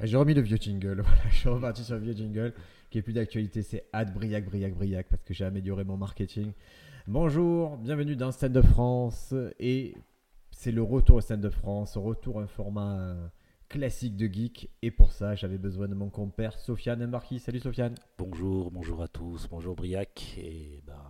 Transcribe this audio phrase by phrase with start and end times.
[0.00, 1.00] Ah, j'ai remis le vieux jingle.
[1.02, 2.54] Voilà, je suis reparti sur le vieux jingle
[2.88, 3.62] qui est plus d'actualité.
[3.62, 6.52] C'est Ad Briac, Briac, Briac parce que j'ai amélioré mon marketing.
[7.08, 9.96] Bonjour, bienvenue dans Stand Up France et
[10.52, 13.26] c'est le retour au Stand Up France, retour un format euh,
[13.68, 17.40] classique de geek et pour ça j'avais besoin de mon compère Sofiane Embarki.
[17.40, 17.96] Salut Sofiane.
[18.18, 21.02] Bonjour, bonjour à tous, bonjour Briac et ben,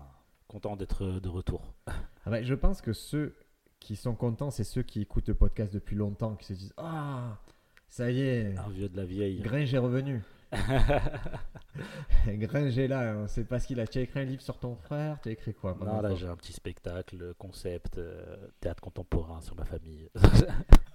[0.47, 1.75] content d'être de retour.
[2.25, 3.35] Ah bah, je pense que ceux
[3.81, 7.39] qui sont contents, c'est ceux qui écoutent le podcast depuis longtemps, qui se disent Ah,
[7.89, 8.57] ça y est.
[8.57, 9.41] Un vieux de la vieille.
[9.41, 10.23] Gringe est revenu.
[12.27, 13.87] Gringe est là, on sait pas ce qu'il a.
[13.87, 16.27] Tu as écrit un livre sur ton frère Tu as écrit quoi Non, là j'ai
[16.27, 20.09] un petit spectacle, concept, euh, théâtre contemporain sur ma famille.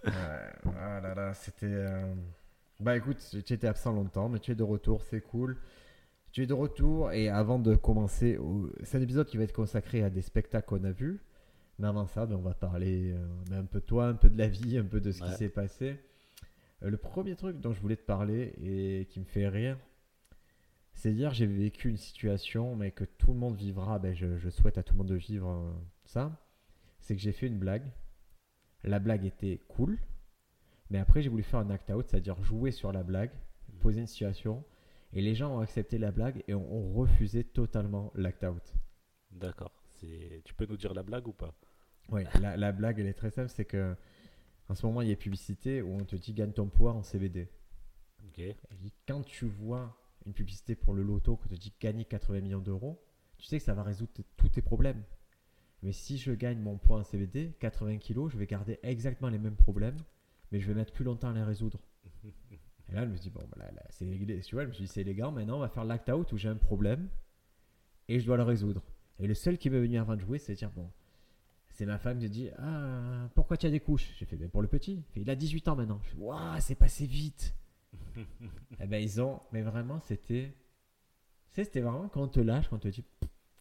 [0.05, 1.65] Ah là là, c'était.
[1.65, 2.13] Euh,
[2.81, 5.57] bah écoute, tu étais absent longtemps, mais tu es de retour, c'est cool.
[6.33, 8.37] Tu es de retour et avant de commencer,
[8.83, 11.21] c'est un épisode qui va être consacré à des spectacles qu'on a vus.
[11.79, 14.37] Mais avant ça, ben, on va parler euh, un peu de toi, un peu de
[14.37, 15.99] la vie, un peu de ce qui s'est passé.
[16.83, 19.77] Euh, le premier truc dont je voulais te parler et qui me fait rire,
[20.93, 23.99] c'est hier j'ai vécu une situation, mais que tout le monde vivra.
[23.99, 25.71] Ben, je, souhaite à tout le monde de vivre euh,
[26.05, 26.39] ça.
[26.99, 27.83] C'est que j'ai fait une blague.
[28.83, 29.97] La blague était cool,
[30.89, 33.31] mais après j'ai voulu faire un act out, c'est-à-dire jouer sur la blague,
[33.79, 34.63] poser une situation,
[35.13, 38.73] et les gens ont accepté la blague et ont, refusé totalement l'act out.
[39.31, 39.71] D'accord.
[39.99, 41.53] Tu peux nous dire la blague ou pas?
[42.09, 43.95] Oui, la, la, blague elle est très simple, c'est que
[44.73, 47.03] en ce moment, il y a publicité où on te dit gagne ton poids en
[47.03, 47.47] CBD.
[49.07, 52.99] quand tu vois une publicité pour le loto qui te dit gagner 80 millions d'euros,
[53.37, 55.03] tu sais que ça va résoudre tous tes problèmes.
[55.83, 59.37] Mais si je gagne mon poids en CBD, 80 kilos, je vais garder exactement les
[59.37, 59.97] mêmes problèmes,
[60.51, 61.79] mais je vais mettre plus longtemps à les résoudre.
[62.89, 64.09] Et là, je me dis, bon, bah là, c'est
[64.41, 66.49] tu vois, je me suis c'est élégant, maintenant on va faire l'act out où j'ai
[66.49, 67.09] un problème
[68.07, 68.83] et je dois le résoudre.
[69.19, 70.89] Et le seul qui veut venir avant de jouer, c'est dire, bon,
[71.73, 74.13] c'est ma femme qui dit Ah, pourquoi tu as des couches?
[74.17, 75.03] J'ai fait ben, Pour le petit.
[75.15, 75.99] Il a 18 ans maintenant.
[76.03, 77.55] Je fais Waouh, c'est passé vite.
[78.79, 79.41] eh ben, ils ont.
[79.51, 80.53] Mais vraiment, c'était.
[81.47, 83.03] C'était vraiment quand on te lâche, quand on te dit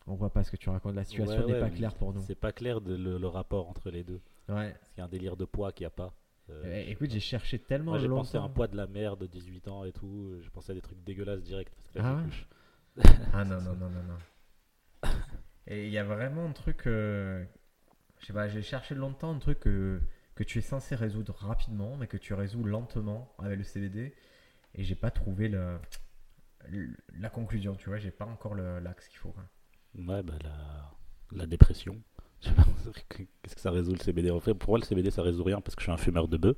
[0.07, 0.95] On voit pas ce que tu racontes.
[0.95, 2.21] La situation n'est pas claire pour nous.
[2.21, 4.21] C'est pas clair de le, rapport entre les deux.
[4.49, 4.73] Ouais.
[4.73, 6.15] Parce qu'il y a un délire de poids qu'il n'y a pas.
[6.51, 9.17] Euh, eh, écoute, j'ai cherché tellement Moi, j'ai pensé à un poids de la mère
[9.17, 10.39] de 18 ans et tout.
[10.43, 11.73] Je pensais à des trucs dégueulasses direct.
[11.99, 12.21] ah,
[13.33, 15.11] ah non, non, non, non, non.
[15.67, 16.87] Et il y a vraiment un truc.
[16.87, 17.45] Euh,
[18.23, 20.01] je sais pas, j'ai cherché longtemps un truc que,
[20.35, 24.15] que tu es censé résoudre rapidement, mais que tu résous lentement avec le CBD.
[24.75, 25.79] Et j'ai pas trouvé le,
[27.19, 29.35] la conclusion, tu vois, j'ai pas encore l'axe qu'il faut.
[29.97, 30.93] Ouais, bah la,
[31.33, 32.01] la dépression.
[32.43, 35.61] Qu'est-ce que ça résout le CBD En fait, pour moi, le CBD ça résout rien
[35.61, 36.57] parce que je suis un fumeur de bœuf.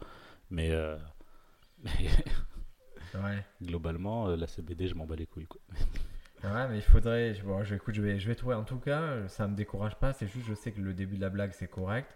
[0.50, 0.96] Mais, euh,
[3.14, 3.44] ouais.
[3.62, 5.46] globalement, euh, la CBD, je m'en bats les couilles.
[5.46, 5.60] Quoi.
[6.44, 7.34] Ouais, mais il faudrait.
[7.44, 8.54] Bon, je, écoute, je vais, je vais trouver.
[8.54, 10.12] En tout cas, ça me décourage pas.
[10.12, 12.14] C'est juste, je sais que le début de la blague, c'est correct.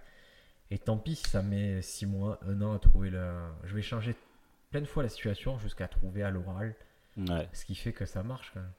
[0.71, 3.33] Et tant pis si ça met 6 mois, 1 an à trouver le.
[3.65, 4.15] Je vais changer
[4.71, 6.75] plein de fois la situation jusqu'à trouver à l'oral.
[7.17, 7.49] Ouais.
[7.53, 8.73] Ce qui fait que ça marche quand même.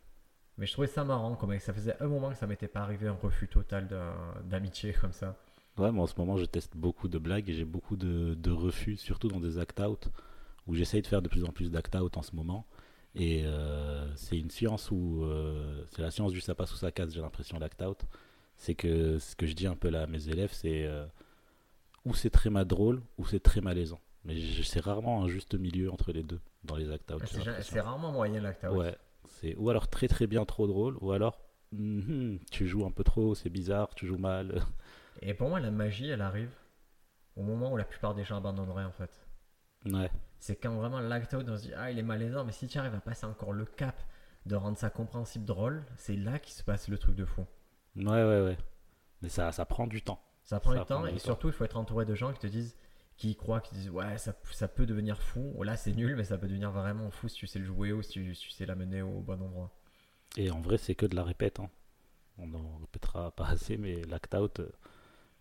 [0.59, 3.07] Mais je trouvais ça marrant, comme ça faisait un moment que ça m'était pas arrivé
[3.07, 3.87] un refus total
[4.43, 5.35] d'amitié comme ça.
[5.77, 8.51] Ouais, moi en ce moment, je teste beaucoup de blagues et j'ai beaucoup de, de
[8.51, 10.09] refus, surtout dans des act-out,
[10.67, 12.67] où j'essaye de faire de plus en plus d'act-out en ce moment.
[13.15, 16.91] Et euh, c'est une science où euh, c'est la science du ça passe ou ça
[16.91, 18.01] casse, j'ai l'impression, l'act-out.
[18.55, 21.05] C'est que ce que je dis un peu là à mes élèves, c'est euh,
[22.05, 23.99] ou c'est très mal drôle ou c'est très malaisant.
[24.25, 27.21] Mais c'est rarement un juste milieu entre les deux dans les act-out.
[27.61, 28.75] C'est rarement moyen l'act-out.
[28.75, 31.39] Ouais, c'est ou alors très très bien trop drôle, ou alors
[31.73, 34.61] mm-hmm, tu joues un peu trop, c'est bizarre, tu joues mal.
[35.21, 36.51] Et pour moi, la magie, elle arrive
[37.35, 39.25] au moment où la plupart des gens abandonneraient en fait.
[39.85, 40.11] Ouais.
[40.39, 42.95] C'est quand vraiment l'acte on se dit Ah, il est malaisant, mais si tu arrives
[42.95, 44.01] à passer encore le cap
[44.45, 47.45] de rendre ça compréhensible, drôle, c'est là qu'il se passe le truc de fou.
[47.95, 48.57] Ouais, ouais, ouais.
[49.21, 50.21] Mais ça, ça prend du temps.
[50.43, 52.75] Ça prend du temps, et surtout, il faut être entouré de gens qui te disent,
[53.17, 55.61] qui croient, qui disent Ouais, ça, ça peut devenir fou.
[55.63, 58.01] Là, c'est nul, mais ça peut devenir vraiment fou si tu sais le jouer ou
[58.01, 59.71] si tu, sais l'amener au bon endroit.
[60.37, 61.59] Et en vrai, c'est que de la répète.
[61.59, 61.69] Hein.
[62.37, 64.61] On en répétera pas assez, mais l'act out.
[64.61, 64.71] Euh,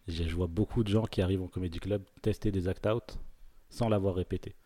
[0.09, 3.19] je vois beaucoup de gens qui arrivent au Comedy Club tester des act out
[3.69, 4.57] sans l'avoir répété.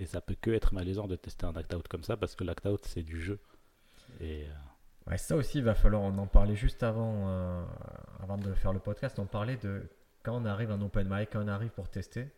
[0.00, 2.82] Et ça peut que être malaisant de tester un act-out comme ça parce que l'act-out
[2.86, 3.38] c'est du jeu.
[4.18, 7.62] Et euh, ouais, ça aussi, il va falloir en parler juste avant, euh,
[8.18, 9.18] avant de faire le podcast.
[9.18, 9.86] On parlait de
[10.22, 12.30] quand on arrive en open mic, quand on arrive pour tester.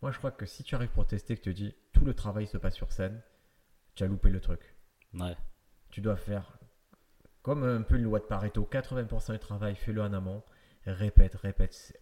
[0.00, 2.14] Moi, je crois que si tu arrives pour tester, que tu te dis tout le
[2.14, 3.20] travail se passe sur scène,
[3.96, 4.76] tu as loupé le truc.
[5.14, 5.36] Ouais.
[5.90, 6.56] Tu dois faire
[7.42, 10.44] comme un peu une loi de Pareto 80% du travail, fais-le en amont.
[10.86, 11.98] Répète, répète.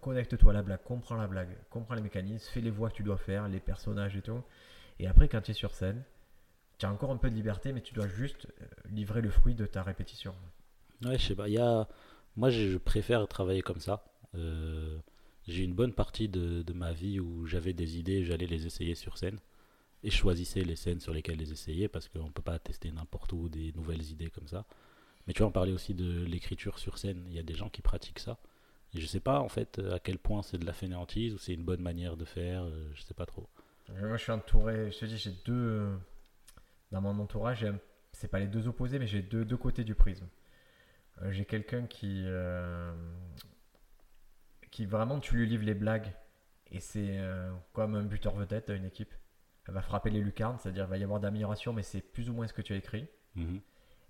[0.00, 3.02] Connecte-toi à la blague, comprends la blague, comprends les mécanismes, fais les voix que tu
[3.02, 4.42] dois faire, les personnages et tout.
[4.98, 6.02] Et après, quand tu es sur scène,
[6.78, 9.54] tu as encore un peu de liberté, mais tu dois juste euh, livrer le fruit
[9.54, 10.34] de ta répétition.
[11.04, 11.48] Ouais, je sais pas.
[11.48, 11.88] Y a...
[12.36, 14.04] Moi, je préfère travailler comme ça.
[14.34, 14.98] Euh,
[15.46, 19.18] j'ai une bonne partie de, ma vie où j'avais des idées, j'allais les essayer sur
[19.18, 19.38] scène.
[20.02, 23.32] Et choisissais les scènes sur lesquelles les essayer parce qu'on ne peut pas tester n'importe
[23.34, 24.64] où des nouvelles idées comme ça.
[25.26, 27.22] Mais tu vois, on parlait aussi de l'écriture sur scène.
[27.28, 28.38] Il y a des gens qui pratiquent ça.
[28.94, 31.54] Et je sais pas en fait à quel point c'est de la fainéantise ou c'est
[31.54, 32.64] une bonne manière de faire.
[32.64, 33.48] euh, Je sais pas trop.
[33.90, 35.52] Euh, Moi, je suis entouré, je te dis, j'ai deux.
[35.54, 35.96] euh,
[36.92, 37.64] Dans mon entourage,
[38.12, 40.26] c'est pas les deux opposés, mais j'ai deux, deux côtés du prisme.
[41.22, 42.22] Euh, j'ai quelqu'un qui.
[42.26, 42.92] euh,
[44.70, 46.12] qui vraiment, tu lui livres les blagues,
[46.70, 49.12] et c'est euh, comme un buteur vedette à une équipe.
[49.66, 52.34] Elle va frapper les lucarnes, c'est-à-dire il va y avoir d'amélioration, mais c'est plus ou
[52.34, 53.06] moins ce que tu as écrit.
[53.34, 53.60] Mhm.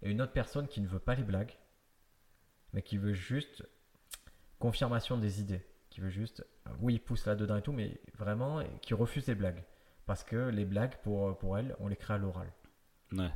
[0.03, 1.57] Et une autre personne qui ne veut pas les blagues,
[2.73, 3.67] mais qui veut juste
[4.61, 5.63] confirmation des idées.
[5.91, 9.35] Qui veut juste, euh, oui, il pousse là-dedans et tout, mais vraiment, qui refuse les
[9.35, 9.65] blagues.
[10.07, 12.53] Parce que les blagues, pour, pour elle, on les crée à l'oral.
[13.13, 13.31] Ouais.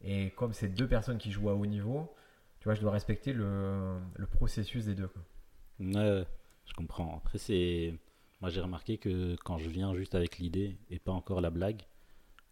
[0.00, 2.10] Et comme c'est deux personnes qui jouent à haut niveau,
[2.60, 5.10] tu vois, je dois respecter le, le processus des deux.
[5.80, 6.24] Ouais,
[6.64, 7.18] je comprends.
[7.18, 7.94] Après, c'est.
[8.40, 11.82] Moi, j'ai remarqué que quand je viens juste avec l'idée et pas encore la blague,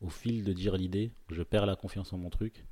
[0.03, 2.67] au fil de dire l'idée, je perds la confiance en mon truc.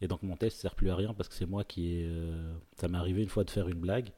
[0.00, 2.06] Et donc, mon test sert plus à rien parce que c'est moi qui ai.
[2.06, 4.10] euh, Ça m'est arrivé une fois de faire une blague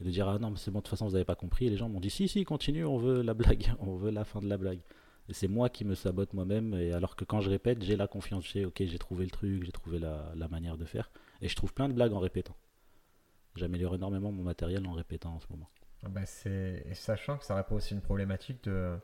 [0.00, 1.68] et de dire Ah non, mais c'est bon, de toute façon, vous avez pas compris.
[1.70, 4.40] Les gens m'ont dit Si, si, continue, on veut la blague, on veut la fin
[4.40, 4.80] de la blague.
[5.28, 6.74] Et c'est moi qui me sabote moi-même.
[6.74, 8.44] Et alors que quand je répète, j'ai la confiance.
[8.44, 11.10] J'ai Ok, j'ai trouvé le truc, j'ai trouvé la, manière de faire.
[11.40, 12.56] Et je trouve plein de blagues en répétant.
[13.56, 15.70] J'améliore énormément mon matériel en répétant en ce moment.
[16.04, 16.22] Ah bah.
[16.46, 18.96] Et sachant que ça répond aussi une problématique de.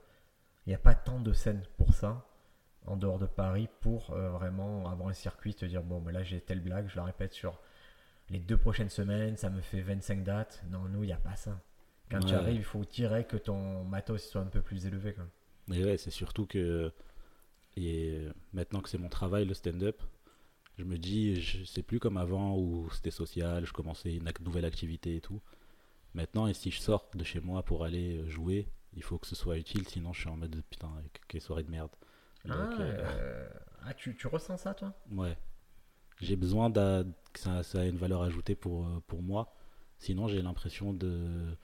[0.66, 2.26] Il n'y a pas tant de scènes pour ça,
[2.86, 6.22] en dehors de Paris, pour euh, vraiment avoir un circuit, te dire bon, ben là
[6.22, 7.58] j'ai telle blague, je la répète sur
[8.30, 10.62] les deux prochaines semaines, ça me fait 25 dates.
[10.70, 11.60] Non, nous, il n'y a pas ça.
[12.10, 15.14] Quand tu arrives, il faut direct que ton matos soit un peu plus élevé.
[15.14, 15.26] Quoi.
[15.68, 16.92] Mais ouais, c'est surtout que
[17.76, 20.02] et maintenant que c'est mon travail, le stand-up,
[20.78, 24.64] je me dis, je- c'est plus comme avant où c'était social, je commençais une nouvelle
[24.64, 25.40] activité et tout.
[26.14, 29.26] Maintenant, et si je sors de chez moi pour aller euh, jouer, il faut que
[29.26, 30.90] ce soit utile, sinon je suis en mode putain,
[31.28, 31.90] quelle soirée de merde.
[32.44, 33.48] Donc, ah, euh, euh,
[33.84, 34.92] ah, tu, tu ressens ça, toi?
[35.12, 35.36] Ouais.
[36.20, 39.54] J'ai besoin que ça, ça ait une valeur ajoutée pour, euh, pour moi.
[39.98, 41.56] Sinon, j'ai l'impression de.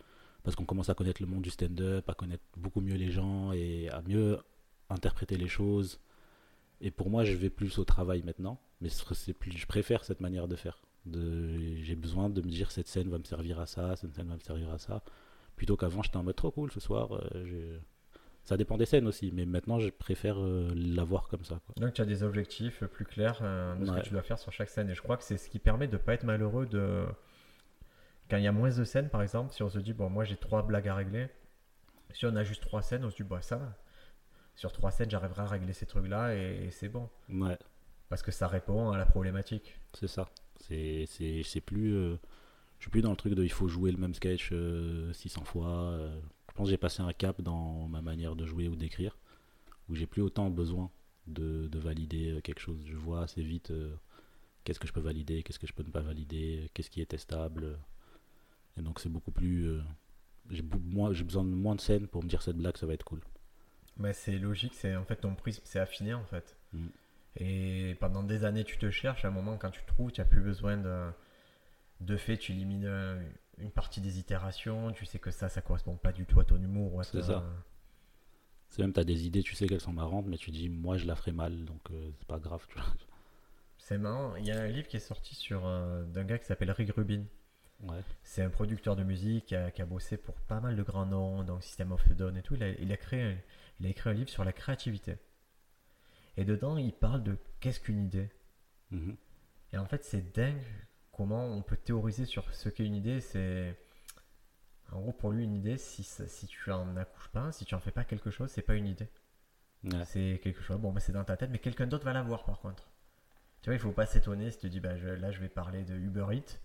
[0.42, 3.52] Parce qu'on commence à connaître le monde du stand-up, à connaître beaucoup mieux les gens
[3.52, 4.38] et à mieux
[4.90, 6.00] interpréter les choses.
[6.80, 8.60] Et pour moi, je vais plus au travail maintenant.
[8.80, 8.88] Mais
[9.38, 10.78] plus, je préfère cette manière de faire.
[11.06, 14.28] De, j'ai besoin de me dire cette scène va me servir à ça, cette scène
[14.28, 15.02] va me servir à ça.
[15.56, 17.12] Plutôt qu'avant, j'étais en mode trop cool ce soir.
[17.34, 17.78] euh,
[18.46, 21.60] Ça dépend des scènes aussi, mais maintenant, je préfère euh, l'avoir comme ça.
[21.66, 21.74] Quoi.
[21.78, 24.00] Donc tu as des objectifs plus clairs euh, de ce Ouais.
[24.00, 24.88] que tu dois faire sur chaque scène.
[24.88, 27.04] Et je crois que c'est ce qui permet de ne pas être malheureux de...
[28.30, 30.24] Quand il y a moins de scènes, par exemple, si on se dit, bon, moi
[30.24, 31.28] j'ai trois blagues à régler,
[32.12, 33.76] si on a juste trois scènes, on se dit, bah ça va.
[34.54, 37.08] Sur trois scènes, j'arriverai à régler ces trucs-là et, et c'est bon.
[37.28, 37.58] Ouais.
[38.08, 39.78] Parce que ça répond à la problématique.
[39.92, 40.28] C'est ça.
[40.60, 41.94] C'est, c'est, c'est plus.
[41.94, 42.16] euh,
[42.78, 45.44] je suis plus dans le truc de il faut jouer le même sketch euh, 600
[45.44, 45.98] fois.
[46.56, 49.18] Je pense que j'ai passé un cap dans ma manière de jouer ou d'écrire,
[49.90, 50.90] où j'ai plus autant besoin
[51.26, 52.82] de, de valider euh, quelque chose.
[52.86, 53.94] Je vois assez vite euh,
[54.64, 57.10] qu'est-ce que je peux valider, qu'est-ce que je peux ne pas valider, qu'est-ce qui est
[57.10, 57.78] testable.
[58.78, 59.66] Et donc c'est beaucoup plus.
[59.66, 59.82] euh,
[60.48, 63.20] j'ai besoin de moins de scènes pour me dire cette blague, ça va être cool.
[63.98, 66.56] Mais c'est logique, c'est en fait ton prisme, c'est affiné en fait.
[66.72, 66.86] Mm.
[67.36, 69.26] Et pendant des années, tu te cherches.
[69.26, 71.10] À un moment, quand tu trouves, tu n'as plus besoin de.
[72.00, 73.20] De fait, tu élimines euh,
[73.58, 74.92] une partie des itérations.
[74.92, 76.94] Tu sais que ça, ça correspond pas du tout à ton humour.
[76.94, 77.44] ou à C'est ça.
[78.68, 80.96] C'est même, tu as des idées, tu sais qu'elles sont marrantes, mais tu dis, moi
[80.96, 82.66] je la ferai mal, donc euh, c'est pas grave.
[82.68, 82.86] Tu vois.
[83.78, 84.34] C'est marrant.
[84.36, 86.90] Il y a un livre qui est sorti sur euh, d'un gars qui s'appelle Rick
[86.90, 87.24] Rubin.
[87.80, 88.00] Ouais.
[88.24, 91.06] C'est un producteur de musique qui a, qui a bossé pour pas mal de grands
[91.06, 92.54] noms, donc System of a Down et tout.
[92.56, 93.36] Il a, il a créé un,
[93.80, 95.18] il a écrit un livre sur la créativité.
[96.36, 98.30] Et dedans, il parle de qu'est-ce qu'une idée.
[98.90, 99.16] Mhm.
[99.72, 100.62] Et en fait, c'est dingue
[101.16, 103.20] comment on peut théoriser sur ce qu'est une idée.
[103.20, 103.76] C'est
[104.92, 105.78] en gros pour lui une idée.
[105.78, 106.06] Si,
[106.48, 109.08] tu en accouches pas, si tu en fais pas quelque chose, c'est pas une idée.
[109.84, 110.04] Ouais.
[110.04, 110.78] C'est quelque chose.
[110.78, 112.88] Bon, bah, c'est dans ta tête, mais quelqu'un d'autre va l'avoir par contre.
[113.62, 115.84] Tu vois, il faut pas s'étonner si tu dis, bah, je- là, je vais parler
[115.84, 116.58] de Uber Eats.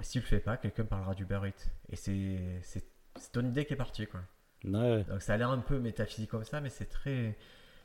[0.00, 1.70] Si tu le fais pas, quelqu'un parlera d'Uber Eats.
[1.90, 2.84] Et c'est
[3.32, 4.20] ton idée qui est partie, quoi.
[4.64, 7.36] Ouais, Donc ça a l'air un peu métaphysique comme ça, mais c'est très.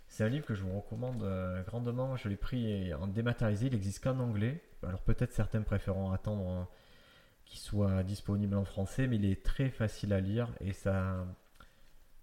[0.09, 2.17] C'est un livre que je vous recommande euh, grandement.
[2.17, 4.61] Je l'ai pris en dématérialisé, il existe qu'en anglais.
[4.83, 6.63] Alors peut-être certains préféreront attendre euh,
[7.45, 11.25] qu'il soit disponible en français, mais il est très facile à lire et ça.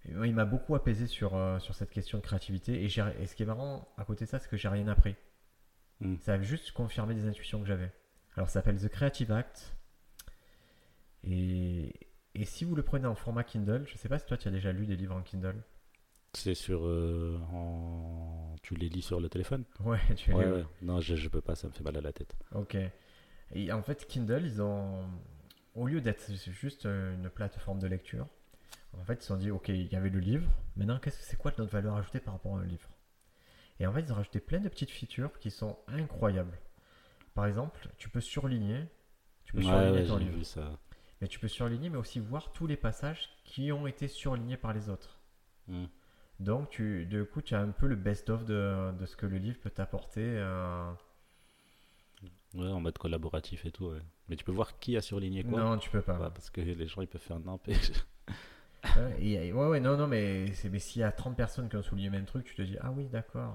[0.04, 2.82] il m'a beaucoup apaisé sur, euh, sur cette question de créativité.
[2.82, 5.14] Et, et, ce qui est marrant à côté de ça, c'est que j'ai rien appris.
[6.00, 6.16] Hmm.
[6.18, 7.92] Ça a juste confirmé des intuitions que j'avais.
[8.36, 9.76] Alors, ça s'appelle The Creative Act.
[11.22, 11.94] Et,
[12.34, 14.50] et, si vous le prenez en format Kindle, je sais pas si toi tu as
[14.50, 15.62] déjà lu des livres en Kindle.
[16.36, 16.86] C'est sur.
[16.86, 18.54] Euh, en...
[18.62, 19.64] Tu les lis sur le téléphone?
[19.80, 20.64] Ouais, tu les lis.
[20.82, 22.36] Non, je, je peux pas, ça me fait mal à la tête.
[22.54, 22.76] Ok.
[23.54, 25.08] Et en fait, Kindle, ils ont.
[25.74, 28.26] Au lieu d'être juste une plateforme de lecture,
[28.94, 31.24] en fait, ils se sont dit, ok, il y avait le livre, maintenant, qu'est-ce que
[31.24, 32.88] c'est quoi notre valeur ajoutée par rapport à un livre?
[33.78, 36.58] Et en fait, ils ont rajouté plein de petites features qui sont incroyables.
[37.34, 38.86] Par exemple, tu peux surligner,
[39.44, 40.42] tu peux surligner ton livre.
[40.44, 40.78] Ça.
[41.20, 44.72] Mais tu peux surligner, mais aussi voir tous les passages qui ont été surlignés par
[44.72, 45.18] les autres.
[45.68, 45.86] Hmm.
[46.38, 49.38] Donc, tu, de coup, tu as un peu le best-of de, de, ce que le
[49.38, 50.24] livre peut t'apporter.
[50.24, 50.90] Euh...
[52.54, 53.90] Ouais, en mode collaboratif et tout.
[54.28, 56.18] Mais tu peux voir qui a surligné quoi Non, tu peux pas.
[56.30, 58.04] parce que les gens, ils peuvent faire n'importe
[59.18, 62.16] ouais, ouais, non, non, mais, mais s'il y a 30 personnes qui ont souligné le
[62.16, 63.54] même truc, tu te dis, ah oui, d'accord.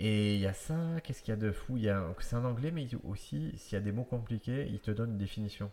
[0.00, 1.76] Et il y a ça, qu'est-ce qu'il y a de fou?
[2.20, 5.18] C'est en anglais, mais aussi, s'il y a des mots compliqués, il te donne une
[5.18, 5.72] définition.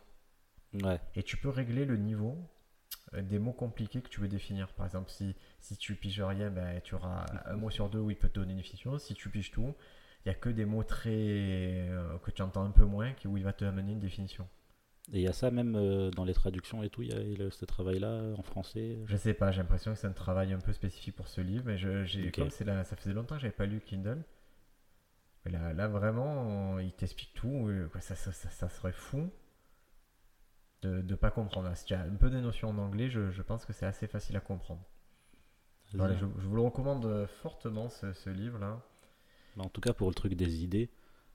[0.81, 0.99] Ouais.
[1.13, 2.35] Et tu peux régler le niveau
[3.21, 4.67] des mots compliqués que tu veux définir.
[4.73, 8.11] Par exemple, si, si tu piges rien, ben, tu auras un mot sur deux où
[8.11, 8.97] il peut te donner une définition.
[8.97, 9.73] Si tu piges tout,
[10.25, 13.27] il n'y a que des mots très euh, que tu entends un peu moins qui,
[13.27, 14.47] où il va te amener une définition.
[15.13, 17.51] Et il y a ça même euh, dans les traductions et tout, il y a
[17.51, 20.73] ce travail-là en français Je sais pas, j'ai l'impression que c'est un travail un peu
[20.73, 23.81] spécifique pour ce livre, mais je, comme là, ça faisait longtemps que j'avais pas lu
[23.81, 24.23] Kindle,
[25.45, 29.29] là, là vraiment, il t'explique tout, euh, ça, ça, ça, serait fou
[30.81, 31.75] de ne pas comprendre.
[31.75, 34.07] Si tu as un peu des notions en anglais, je, je pense que c'est assez
[34.07, 34.83] facile à comprendre.
[35.93, 38.81] je, je, vous le recommande fortement ce, ce livre-là.
[39.57, 40.89] En tout cas, pour le truc des idées,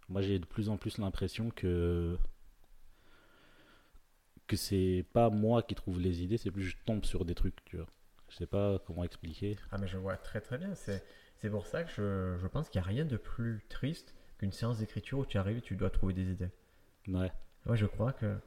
[0.09, 2.19] moi j'ai de plus en plus l'impression que
[4.47, 7.65] que c'est pas moi qui trouve les idées, c'est plus je tombe sur des trucs,
[7.65, 7.87] tu vois.
[8.29, 9.57] Je sais pas comment expliquer.
[9.71, 10.75] Ah, mais je vois très très bien.
[10.75, 11.05] C'est,
[11.37, 14.53] c'est pour ça que je, je pense qu'il n'y a rien de plus triste qu'une
[14.53, 16.51] séance d'écriture où tu arrives et tu dois trouver des idées.
[17.09, 17.31] Ouais.
[17.67, 18.39] Moi, je crois que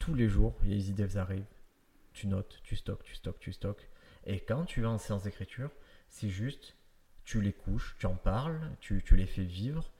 [0.00, 1.44] tous les jours, les idées arrivent.
[2.12, 3.88] Tu notes, tu stockes, tu stockes, tu stockes.
[4.24, 5.70] Et quand tu vas en séance d'écriture,
[6.08, 6.76] c'est juste,
[7.24, 9.92] tu les couches, tu en parles, tu, les fais vivre.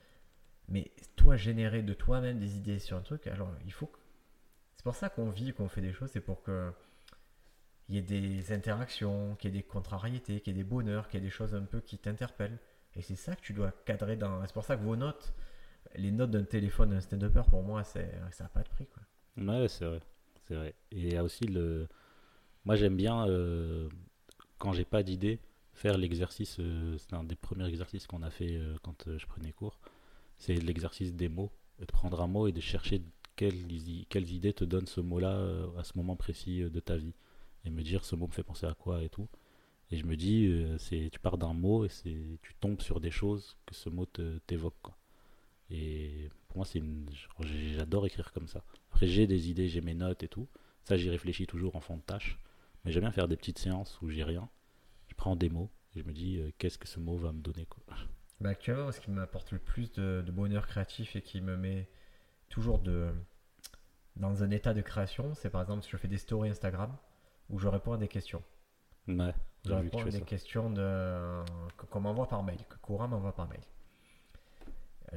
[0.67, 3.89] Mais toi, générer de toi-même des idées sur un truc, alors il faut
[4.75, 6.73] c'est pour ça qu'on vit, qu'on fait des choses, c'est pour que
[7.87, 11.07] il y ait des interactions, qu'il y ait des contrariétés, qu'il y ait des bonheurs,
[11.07, 12.57] qu'il y ait des choses un peu qui t'interpellent.
[12.95, 14.43] Et c'est ça que tu dois cadrer dans.
[14.47, 15.33] C'est pour ça que vos notes,
[15.95, 18.87] les notes d'un téléphone d'un stand-upper, pour moi, ça n'a pas de prix.
[19.37, 20.01] Ouais, c'est vrai.
[20.47, 20.75] C'est vrai.
[20.91, 21.87] Et il y a aussi le.
[22.65, 23.89] Moi, j'aime bien, euh,
[24.57, 25.39] quand j'ai pas d'idée,
[25.73, 26.57] faire l'exercice.
[26.59, 29.79] Euh, c'est un des premiers exercices qu'on a fait euh, quand je prenais cours.
[30.37, 31.51] C'est l'exercice des mots.
[31.79, 33.01] De prendre un mot et de chercher
[33.35, 35.35] quelles, idées te donnent ce mot-là
[35.79, 37.13] à ce moment précis de ta vie
[37.65, 39.27] et me dire ce mot me fait penser à quoi et tout.
[39.89, 40.47] Et je me dis,
[41.11, 41.89] tu pars d'un mot et
[42.43, 44.05] tu tombes sur des choses que ce mot
[44.45, 44.75] t'évoque.
[45.71, 46.67] Et pour moi,
[47.75, 48.63] j'adore écrire comme ça.
[48.91, 50.47] Après, j'ai des idées, j'ai mes notes et tout.
[50.83, 52.39] Ça, j'y réfléchis toujours en fond de tâche.
[52.83, 54.49] Mais j'aime bien faire des petites séances où j'ai rien.
[55.07, 57.65] Je prends des mots et je me dis, qu'est-ce que ce mot va me donner
[57.65, 57.83] quoi.
[58.39, 61.87] Bah actuellement, ce qui m'apporte le plus de, de, bonheur créatif et qui me met
[62.49, 63.13] toujours de,
[64.15, 66.97] dans un état de création, c'est par exemple si je fais des stories Instagram
[67.49, 68.41] où je réponds à des questions.
[69.07, 69.33] Ouais,
[69.65, 71.43] je réponds à des questions de,
[71.91, 73.61] qu'on m'envoie par mail, que Courant m'envoie par mail.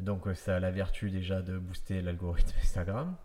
[0.03, 3.17] Donc euh, ça a la vertu déjà de booster l'algorithme Instagram.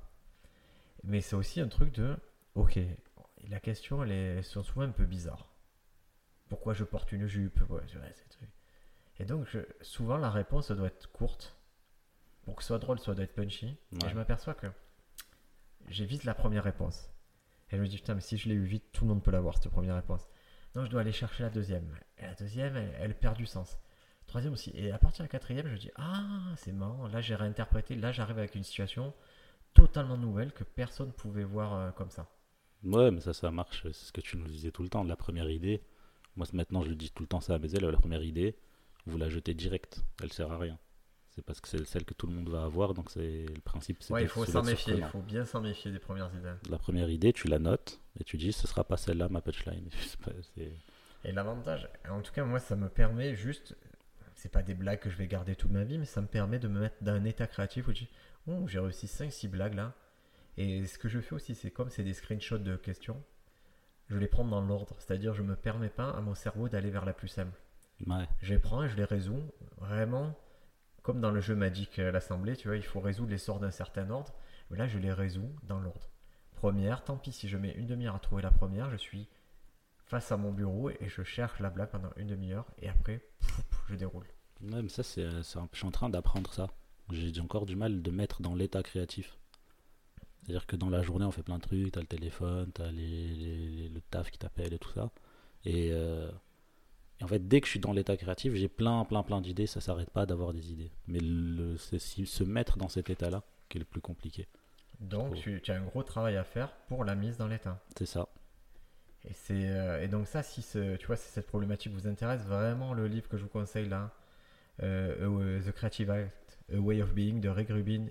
[1.03, 2.15] Mais c'est aussi un truc de,
[2.55, 2.79] ok,
[3.47, 5.47] la question, elle est, sont souvent un peu bizarre.
[6.49, 7.59] Pourquoi je porte une jupe?
[9.19, 9.47] Et donc,
[9.81, 11.55] souvent, la réponse doit être courte.
[12.43, 13.77] Pour que ce soit drôle, ça doit être punchy.
[14.03, 14.67] Et je m'aperçois que
[15.87, 17.09] j'évite la première réponse.
[17.71, 19.31] Et je me dis, putain, mais si je l'ai eu vite, tout le monde peut
[19.31, 20.27] l'avoir, cette première réponse.
[20.73, 21.95] Donc je dois aller chercher la deuxième.
[22.17, 23.77] Et la deuxième, elle, perd du sens.
[24.27, 24.71] Troisième aussi.
[24.75, 28.11] Et à partir de la quatrième, je dis, ah, c'est marrant, là j'ai réinterprété, là
[28.11, 29.13] j'arrive avec une situation
[29.79, 32.27] totalement nouvelle que personne ne pouvait voir euh, comme ça.
[32.83, 33.83] Ouais, mais ça, ça marche.
[33.83, 35.03] C'est ce que tu nous disais tout le temps.
[35.03, 35.81] La première idée,
[36.35, 38.55] moi maintenant je le dis tout le temps ça à mes élèves, la première idée,
[39.05, 40.03] vous la jetez direct.
[40.21, 40.77] Elle sert à rien
[41.41, 43.99] parce que c'est celle que tout le monde va avoir, donc c'est le principe.
[44.09, 46.53] Ouais, il faut s'en méfier, il faut bien s'en méfier des premières idées.
[46.69, 49.89] La première idée, tu la notes et tu dis ce sera pas celle-là ma punchline.
[51.23, 53.75] et l'avantage, en tout cas moi ça me permet juste,
[54.35, 56.59] c'est pas des blagues que je vais garder toute ma vie, mais ça me permet
[56.59, 58.09] de me mettre dans un état créatif où je dis
[58.49, 59.93] oh, j'ai réussi 5-6 blagues là.
[60.57, 63.21] Et ce que je fais aussi, c'est comme c'est des screenshots de questions,
[64.09, 67.05] je les prends dans l'ordre, c'est-à-dire je me permets pas à mon cerveau d'aller vers
[67.05, 67.57] la plus simple.
[68.07, 68.27] Ouais.
[68.41, 69.43] Je les prends et je les résous
[69.77, 70.35] vraiment
[71.01, 73.71] comme dans le jeu Magic euh, l'Assemblée, tu vois, il faut résoudre les sorts d'un
[73.71, 74.33] certain ordre.
[74.69, 76.09] Mais là, je les résous dans l'ordre.
[76.51, 79.27] Première, tant pis si je mets une demi-heure à trouver la première, je suis
[80.05, 83.23] face à mon bureau et je cherche la blague pendant une demi-heure et après,
[83.89, 84.25] je déroule.
[84.61, 86.67] Ouais, mais ça, c'est, je suis en train d'apprendre ça.
[87.11, 89.37] J'ai encore du mal de mettre dans l'état créatif.
[90.41, 93.89] C'est-à-dire que dans la journée, on fait plein de trucs, t'as le téléphone, t'as les,
[93.89, 95.11] le taf qui t'appelle et tout ça.
[95.65, 96.31] Et, euh,
[97.19, 99.67] et, en fait, dès que je suis dans l'état créatif, j'ai plein, plein, plein d'idées,
[99.67, 100.91] ça s'arrête pas d'avoir des idées.
[101.07, 104.47] Mais le, c'est se mettre dans cet état-là qui est le plus compliqué.
[104.99, 107.79] Donc, tu, tu, as un gros travail à faire pour la mise dans l'état.
[107.97, 108.27] C'est ça.
[109.25, 112.41] Et, c'est, euh, et donc ça, si ce, tu vois, si cette problématique vous intéresse,
[112.41, 114.11] vraiment le livre que je vous conseille là,
[114.81, 118.07] euh, The Creative Act, A Way of Being de Rick Rubin,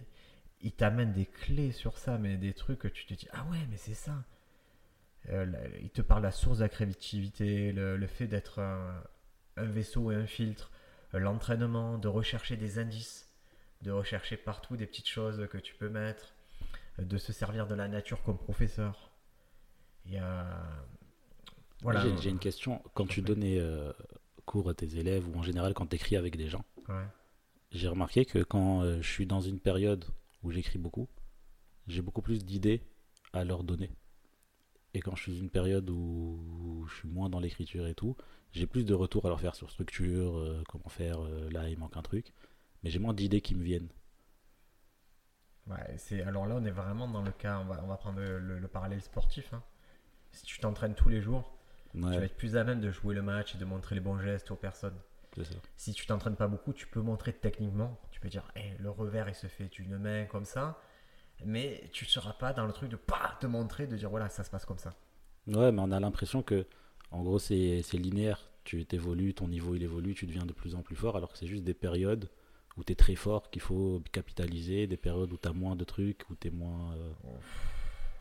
[0.60, 3.66] il t'amène des clés sur ça, mais des trucs que tu te dis, ah ouais,
[3.70, 4.24] mais c'est ça.
[5.30, 5.46] Euh,
[5.80, 9.02] il te parle de la source de la créativité, le, fait d'être un,
[9.56, 10.70] vaisseau et un filtre,
[11.12, 13.28] l'entraînement, de rechercher des indices,
[13.82, 16.34] de rechercher partout des petites choses que tu peux mettre,
[16.98, 19.12] de se servir de la nature comme professeur.
[20.06, 20.62] Il y a
[21.82, 22.04] voilà.
[22.20, 22.82] J'ai une question.
[22.94, 23.92] Quand tu donnais euh,
[24.46, 26.64] cours à tes élèves ou en général quand tu écris avec des gens,
[27.70, 30.04] j'ai remarqué que quand euh, je suis dans une période
[30.42, 31.08] où j'écris beaucoup,
[31.86, 32.82] j'ai beaucoup plus d'idées
[33.32, 33.90] à leur donner.
[34.94, 38.16] Et quand je suis dans une période où je suis moins dans l'écriture et tout,
[38.52, 41.20] j'ai plus de retours à leur faire sur structure, euh, comment faire,
[41.50, 42.32] là il manque un truc,
[42.82, 43.88] mais j'ai moins d'idées qui me viennent.
[45.66, 48.20] Ouais, c'est alors là on est vraiment dans le cas, on va, on va prendre
[48.20, 49.52] le, parallèle sportif.
[49.52, 49.62] Hein.
[50.32, 51.58] Si tu t'entraînes tous les jours,
[51.92, 54.18] tu vas être plus à même de jouer le match et de montrer les bons
[54.18, 54.98] gestes aux personnes.
[55.76, 57.98] Si tu t'entraînes pas beaucoup, tu peux montrer techniquement.
[58.10, 60.80] Tu peux dire, le revers il se fait d'une main comme ça,
[61.44, 64.28] mais tu ne seras pas dans le truc de pas te montrer, de dire voilà,
[64.28, 64.94] ça se passe comme ça.
[65.46, 66.66] Ouais, mais on a l'impression que,
[67.10, 68.50] en gros, c'est linéaire.
[68.64, 71.38] Tu évolues, ton niveau il évolue, tu deviens de plus en plus fort, alors que
[71.38, 72.28] c'est juste des périodes
[72.76, 75.84] où tu es très fort qu'il faut capitaliser, des périodes où tu as moins de
[75.84, 76.94] trucs, où tu es moins.
[76.94, 77.12] Euh,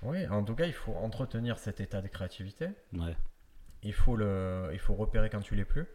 [0.03, 2.69] oui, en tout cas, il faut entretenir cet état de créativité.
[2.93, 3.15] Ouais.
[3.83, 5.85] Il faut, le, il faut repérer quand tu l'es plus.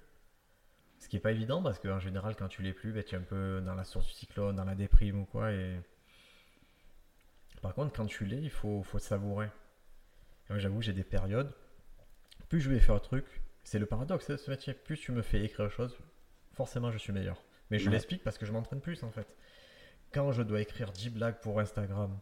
[1.02, 3.18] Ce qui n'est pas évident parce qu'en général, quand tu l'es plus, ben, tu es
[3.18, 5.50] un peu dans la source du cyclone, dans la déprime ou quoi.
[5.50, 5.81] Et...
[7.61, 9.48] Par contre, quand tu l'es, il faut, faut savourer.
[10.48, 11.53] Moi, j'avoue, j'ai des périodes.
[12.48, 13.27] Plus je vais faire un truc,
[13.64, 14.74] c'est le paradoxe de ce métier.
[14.74, 15.98] Plus tu me fais écrire chose,
[16.53, 17.42] forcément, je suis meilleur.
[17.72, 19.37] Mais je l'explique parce que je m'entraîne plus en fait.
[20.12, 22.16] Quand je dois écrire 10 blagues pour Instagram,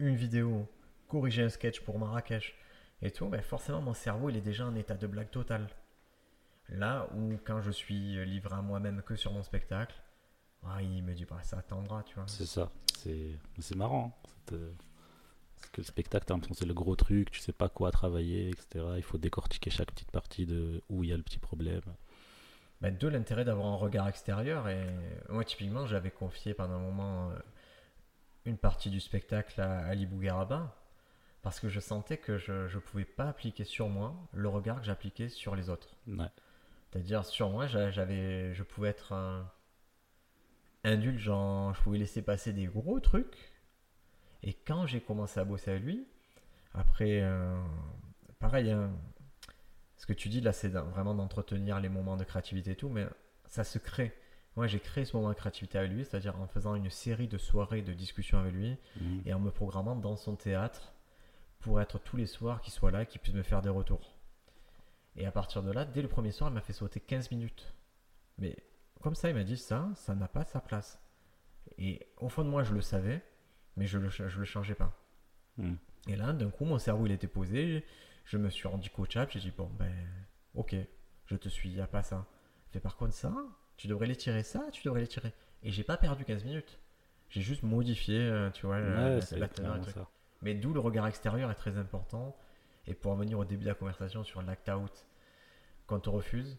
[0.00, 0.68] une vidéo,
[1.06, 2.56] corriger un sketch pour Marrakech
[3.02, 5.68] et tout, ben forcément mon cerveau il est déjà en état de blague totale.
[6.70, 9.94] Là où quand je suis livré à moi-même que sur mon spectacle,
[10.64, 12.26] ah, il me dit bah, ça attendra, tu vois.
[12.26, 14.18] C'est ça, c'est marrant.
[14.26, 14.72] Hein, euh,
[15.56, 18.84] parce que le spectacle, c'est le gros truc, tu sais pas quoi travailler, etc.
[18.96, 21.82] Il faut décortiquer chaque petite partie de où il y a le petit problème.
[22.80, 24.68] Ben, de l'intérêt d'avoir un regard extérieur.
[24.68, 24.86] Et
[25.28, 27.38] moi, typiquement, j'avais confié pendant un moment euh,
[28.44, 30.76] une partie du spectacle à Ali Bougaraba
[31.42, 34.86] parce que je sentais que je ne pouvais pas appliquer sur moi le regard que
[34.86, 35.96] j'appliquais sur les autres.
[36.90, 39.14] C'est-à-dire, sur moi, j'avais, je pouvais être
[40.84, 43.52] indulgent, je pouvais laisser passer des gros trucs.
[44.42, 46.06] Et quand j'ai commencé à bosser avec lui,
[46.74, 47.60] après, euh,
[48.38, 48.92] pareil, hein,
[49.96, 53.06] ce que tu dis là, c'est vraiment d'entretenir les moments de créativité et tout, mais
[53.46, 54.14] ça se crée.
[54.56, 57.38] Moi, j'ai créé ce moment de créativité avec lui, c'est-à-dire en faisant une série de
[57.38, 59.18] soirées de discussions avec lui mmh.
[59.26, 60.94] et en me programmant dans son théâtre
[61.60, 64.15] pour être tous les soirs qu'il soit là, qu'il puisse me faire des retours.
[65.16, 67.74] Et à partir de là, dès le premier soir, il m'a fait sauter 15 minutes.
[68.38, 68.56] Mais
[69.00, 71.00] comme ça, il m'a dit ça, ça n'a pas sa place.
[71.78, 73.22] Et au fond de moi, je le savais,
[73.76, 74.92] mais je le, je le changeais pas.
[75.56, 75.74] Hmm.
[76.08, 77.84] Et là, d'un coup, mon cerveau, il était posé.
[78.24, 79.30] Je me suis rendu coachable.
[79.30, 79.92] J'ai dit, bon, ben,
[80.54, 80.76] ok,
[81.26, 82.26] je te suis, il n'y a pas ça.
[82.74, 83.34] Mais par contre, ça,
[83.76, 85.32] tu devrais les tirer ça, tu devrais les tirer.
[85.62, 86.78] Et j'ai pas perdu 15 minutes.
[87.28, 89.20] J'ai juste modifié, euh, tu vois, la,
[90.42, 92.36] mais d'où le regard extérieur est très important.
[92.86, 95.06] Et pour en venir au début de la conversation sur l'act-out,
[95.86, 96.58] quand on te refuse,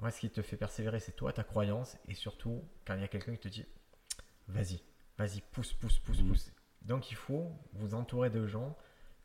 [0.00, 3.04] moi, ce qui te fait persévérer, c'est toi, ta croyance, et surtout quand il y
[3.04, 3.66] a quelqu'un qui te dit
[4.48, 4.82] vas-y,
[5.18, 6.28] vas-y, pousse, pousse, pousse, mmh.
[6.28, 6.52] pousse.
[6.82, 8.76] Donc il faut vous entourer de gens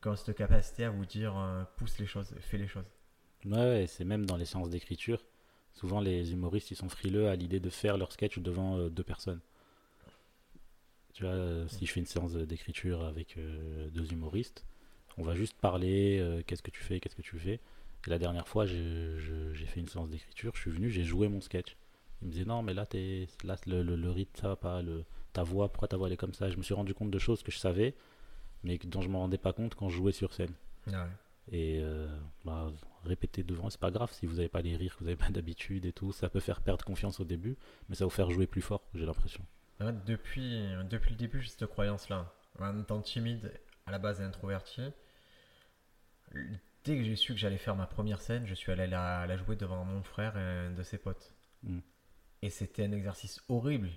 [0.01, 2.85] qui ont cette capacité à vous dire euh, pousse les choses, fais les choses.
[3.45, 5.25] Ouais, c'est même dans les séances d'écriture.
[5.73, 9.03] Souvent, les humoristes, ils sont frileux à l'idée de faire leur sketch devant euh, deux
[9.03, 9.41] personnes.
[11.13, 14.65] Tu vois, euh, si je fais une séance d'écriture avec deux humoristes,
[15.17, 17.59] on va juste parler euh, qu'est-ce que tu fais, qu'est-ce que tu fais.
[18.07, 21.41] Et la dernière fois, j'ai fait une séance d'écriture, je suis venu, j'ai joué mon
[21.41, 21.75] sketch.
[22.21, 25.03] Il me disait non, mais là, es, là le, le, rythme, ça va pas, le,
[25.33, 26.49] ta voix, pourquoi ta voix elle est comme ça?
[26.49, 27.95] Je me suis rendu compte de choses que je savais,
[28.63, 30.53] mais dont je me rendais pas compte quand je jouais sur scène.
[30.91, 31.07] Ah
[31.51, 31.83] et
[32.43, 32.71] bah,
[33.03, 35.85] répéter devant, c'est pas grave si vous n'avez pas les rires, vous n'avez pas d'habitude
[35.85, 36.11] et tout.
[36.11, 37.55] Ça peut faire perdre confiance au début,
[37.87, 39.45] mais ça va vous faire jouer plus fort, j'ai l'impression
[39.79, 42.31] depuis, depuis le début, j'ai cette croyance-là.
[42.59, 43.51] En étant timide,
[43.85, 44.81] à la base et introverti,
[46.83, 49.37] dès que j'ai su que j'allais faire ma première scène, je suis allé la, la
[49.37, 51.33] jouer devant mon frère et un de ses potes.
[51.63, 51.79] Mm.
[52.41, 53.89] Et c'était un exercice horrible.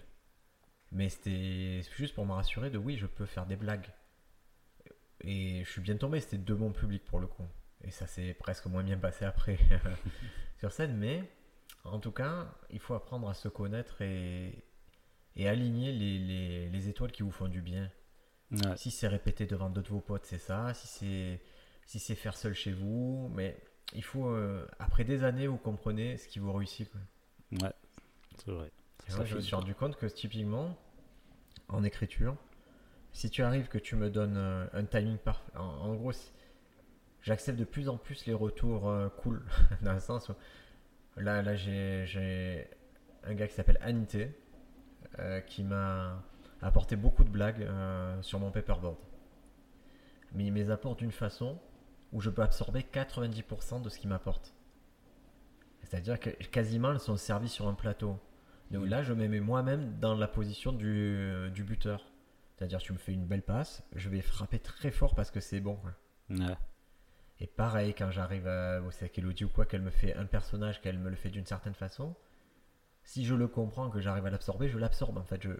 [0.90, 3.92] Mais c'était juste pour me rassurer de oui, je peux faire des blagues.
[5.20, 7.46] Et je suis bien tombé, c'était de mon public pour le coup.
[7.84, 9.58] Et ça s'est presque moins bien passé après
[10.58, 10.96] sur scène.
[10.96, 11.22] Mais
[11.84, 14.64] en tout cas, il faut apprendre à se connaître et,
[15.36, 17.90] et aligner les, les- les étoiles qui vous font du bien.
[18.50, 18.76] Ouais.
[18.76, 20.72] Si c'est répéter devant d'autres de vos potes, c'est ça.
[20.72, 21.40] Si c'est
[21.88, 23.56] si c'est faire seul chez vous, mais
[23.94, 26.86] il faut euh, après des années, vous comprenez ce qui vous réussit.
[26.90, 27.00] quoi.
[27.62, 27.74] Ouais,
[28.36, 28.70] c'est vrai.
[29.08, 30.76] Et moi, je me suis rendu compte que typiquement,
[31.68, 32.36] en écriture,
[33.12, 36.12] si tu arrives que tu me donnes euh, un timing parfait, en, en gros,
[37.22, 39.42] j'accepte de plus en plus les retours euh, cool,
[39.80, 40.34] dans le sens où
[41.16, 42.68] là, là j'ai, j'ai
[43.24, 44.38] un gars qui s'appelle Anité,
[45.20, 46.22] euh, qui m'a
[46.60, 48.98] apporté beaucoup de blagues euh, sur mon paperboard.
[50.34, 51.58] Mais il me les apporte d'une façon
[52.12, 54.54] où je peux absorber 90% de ce qu'il m'apporte.
[55.80, 58.18] C'est-à-dire que quasiment elles sont servies sur un plateau.
[58.70, 62.04] Donc là, je me mets moi-même dans la position du, du buteur.
[62.56, 65.60] C'est-à-dire, tu me fais une belle passe, je vais frapper très fort parce que c'est
[65.60, 65.78] bon.
[66.28, 66.56] Ouais.
[67.40, 70.80] Et pareil, quand j'arrive à, au avec Elodie ou quoi, qu'elle me fait un personnage,
[70.80, 72.16] qu'elle me le fait d'une certaine façon,
[73.04, 75.18] si je le comprends, que j'arrive à l'absorber, je l'absorbe.
[75.18, 75.50] En fait, je,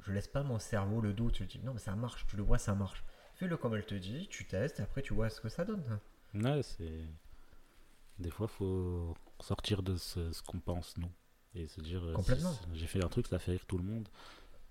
[0.00, 1.36] je laisse pas mon cerveau le doute.
[1.38, 3.04] Je dis non, mais ça marche, tu le vois, ça marche.
[3.36, 5.82] Fais-le comme elle te dit, tu testes, et après tu vois ce que ça donne.
[6.34, 7.04] Ouais, c'est.
[8.18, 11.10] Des fois, faut sortir de ce, ce qu'on pense, nous.
[11.54, 12.02] Et se dire.
[12.04, 12.54] euh, Complètement.
[12.74, 14.08] J'ai fait un truc, ça fait rire tout le monde.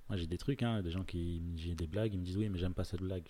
[0.10, 1.42] Moi, j'ai des trucs, hein, des gens qui.
[1.56, 3.24] J'ai des blagues, ils me disent oui, mais j'aime pas cette blague.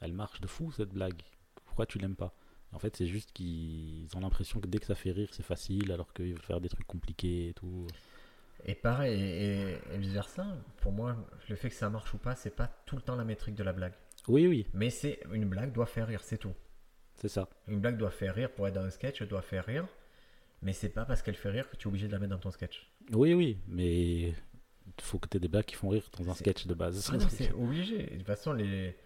[0.00, 1.22] Elle marche de fou, cette blague.
[1.64, 2.34] Pourquoi tu l'aimes pas?
[2.72, 5.92] En fait, c'est juste qu'ils ont l'impression que dès que ça fait rire, c'est facile,
[5.92, 7.86] alors qu'ils veulent faire des trucs compliqués et tout.
[8.66, 10.46] Et pareil, et, et vice versa,
[10.80, 11.16] pour moi,
[11.48, 13.62] le fait que ça marche ou pas, c'est pas tout le temps la métrique de
[13.62, 13.92] la blague.
[14.26, 16.54] Oui, oui, Mais c'est une blague doit faire rire, c'est tout.
[17.16, 17.46] c'est ça.
[17.68, 19.86] Une blague doit faire rire pour être dans un sketch, elle doit faire rire.
[20.62, 22.38] Mais c'est pas parce qu'elle fait rire que tu es obligé de la mettre dans
[22.38, 22.90] ton sketch.
[23.12, 24.34] Oui, oui, mais il
[25.02, 27.10] faut que tu aies des blagues qui font rire dans un sketch de base.
[27.12, 28.04] Ah c'est obligé.
[28.04, 28.96] De toute façon, les,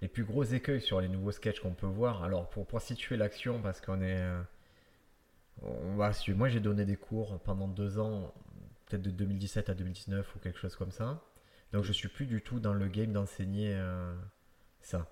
[0.00, 3.18] les plus gros écueils sur les nouveaux sketchs qu'on peut voir, alors pour, pour situer
[3.18, 4.22] l'action, parce qu'on est.
[4.22, 4.40] euh,
[5.60, 8.32] on va, moi j'ai donné des cours pendant deux ans,
[8.92, 11.22] peut-être de 2017 à 2019 ou quelque chose comme ça.
[11.72, 14.14] Donc je suis plus du tout dans le game d'enseigner euh,
[14.82, 15.08] ça.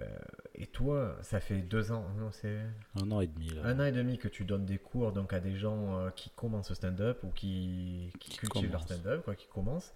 [0.00, 0.06] Euh,
[0.54, 2.60] et toi, ça fait deux ans, non, c'est
[2.94, 3.62] Un an et demi, là.
[3.64, 6.30] un an et demi que tu donnes des cours donc à des gens euh, qui
[6.30, 9.92] commencent le stand-up ou qui, qui Qui cultivent leur stand-up, quoi, qui commencent.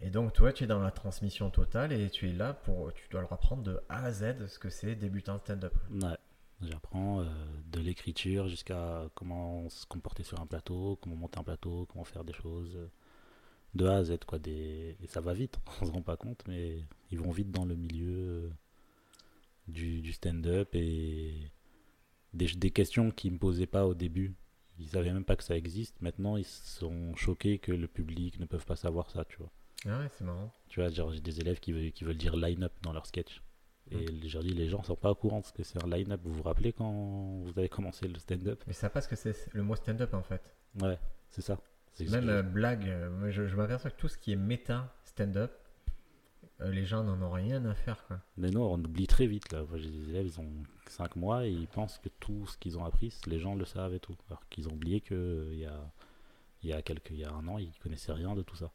[0.00, 3.06] Et donc toi, tu es dans la transmission totale et tu es là pour, tu
[3.10, 5.74] dois leur apprendre de A à Z ce que c'est débutant stand-up.
[5.90, 6.16] Ouais.
[6.62, 7.24] J'apprends euh,
[7.70, 12.24] de l'écriture jusqu'à comment se comporter sur un plateau, comment monter un plateau, comment faire
[12.24, 12.88] des choses euh,
[13.74, 14.18] de A à Z.
[14.26, 14.96] Quoi, des...
[15.02, 17.74] Et ça va vite, on se rend pas compte, mais ils vont vite dans le
[17.74, 18.50] milieu euh,
[19.68, 21.50] du, du stand-up et
[22.32, 24.34] des, des questions qu'ils me posaient pas au début.
[24.78, 26.00] Ils savaient même pas que ça existe.
[26.00, 29.50] Maintenant, ils sont choqués que le public ne peuvent pas savoir ça, tu vois.
[29.86, 30.52] Ah ouais, c'est marrant.
[30.68, 33.42] Tu vois, genre, j'ai des élèves qui veulent, qui veulent dire line-up dans leur sketch.
[33.90, 35.88] Et je leur dis, les gens sont pas au courant de ce que c'est un
[35.88, 36.20] line-up.
[36.24, 36.90] Vous vous rappelez quand
[37.44, 38.62] vous avez commencé le stand-up?
[38.66, 40.42] Mais ça passe que c'est le mot stand-up en fait.
[40.80, 41.58] Ouais, c'est ça.
[42.00, 45.52] Même euh, blague, euh, je, je m'aperçois que tout ce qui est méta stand-up,
[46.60, 48.04] euh, les gens n'en ont rien à faire.
[48.06, 48.20] Quoi.
[48.36, 49.52] Mais non, on oublie très vite.
[49.52, 49.62] Là.
[49.68, 50.52] Moi, J'ai des élèves, ils ont
[50.88, 53.94] 5 mois et ils pensent que tout ce qu'ils ont appris, les gens le savent
[53.94, 54.16] et tout.
[54.28, 55.92] Alors qu'ils ont oublié qu'il y a,
[56.62, 58.70] il y, a quelques, il y a un an, ils connaissaient rien de tout ça.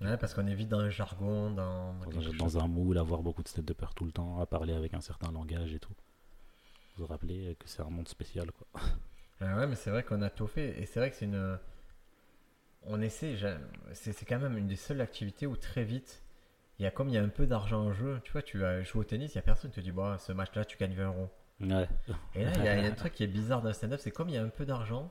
[0.00, 3.02] Ouais, parce qu'on est vite dans le jargon, dans, dans Dans, dans un moule, à
[3.02, 5.94] voir beaucoup de stand-uppers tout le temps, à parler avec un certain langage et tout.
[6.96, 8.66] Vous vous rappelez que c'est un monde spécial, quoi.
[9.40, 10.80] Ah ouais, mais c'est vrai qu'on a tout fait.
[10.80, 11.58] Et c'est vrai que c'est une.
[12.82, 13.36] On essaie,
[13.92, 16.22] c'est quand même une des seules activités où très vite,
[16.78, 18.20] il y a comme il y a un peu d'argent en jeu.
[18.22, 20.18] Tu vois, tu vas jouer au tennis, il y a personne qui te dit, bah,
[20.18, 21.28] ce match-là, tu gagnes 20 euros.
[21.60, 21.88] Ouais,
[22.34, 23.74] Et là, il y, a il y a un truc qui est bizarre dans le
[23.74, 25.10] stand-up, c'est comme il y a un peu d'argent,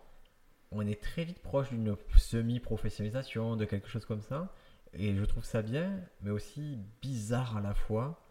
[0.71, 4.53] on est très vite proche d'une semi-professionnalisation, de quelque chose comme ça.
[4.97, 8.21] Et je trouve ça bien, mais aussi bizarre à la fois.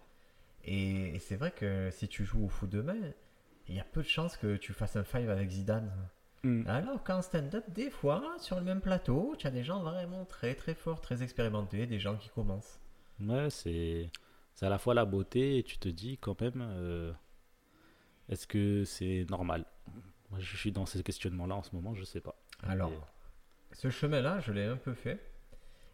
[0.65, 2.97] Et, et c'est vrai que si tu joues au foot demain,
[3.69, 5.93] il y a peu de chances que tu fasses un five avec Zidane.
[6.43, 6.67] Mm.
[6.67, 10.55] Alors qu'en stand-up, des fois, sur le même plateau, tu as des gens vraiment très
[10.55, 12.81] très forts, très expérimentés, des gens qui commencent.
[13.21, 14.11] Ouais, c'est
[14.63, 17.13] à la fois la beauté et tu te dis quand même, euh,
[18.29, 19.65] est-ce que c'est normal?
[20.31, 22.37] Moi, je suis dans ces questionnements-là en ce moment, je sais pas.
[22.63, 25.21] Alors, Et- ce chemin-là, je l'ai un peu fait.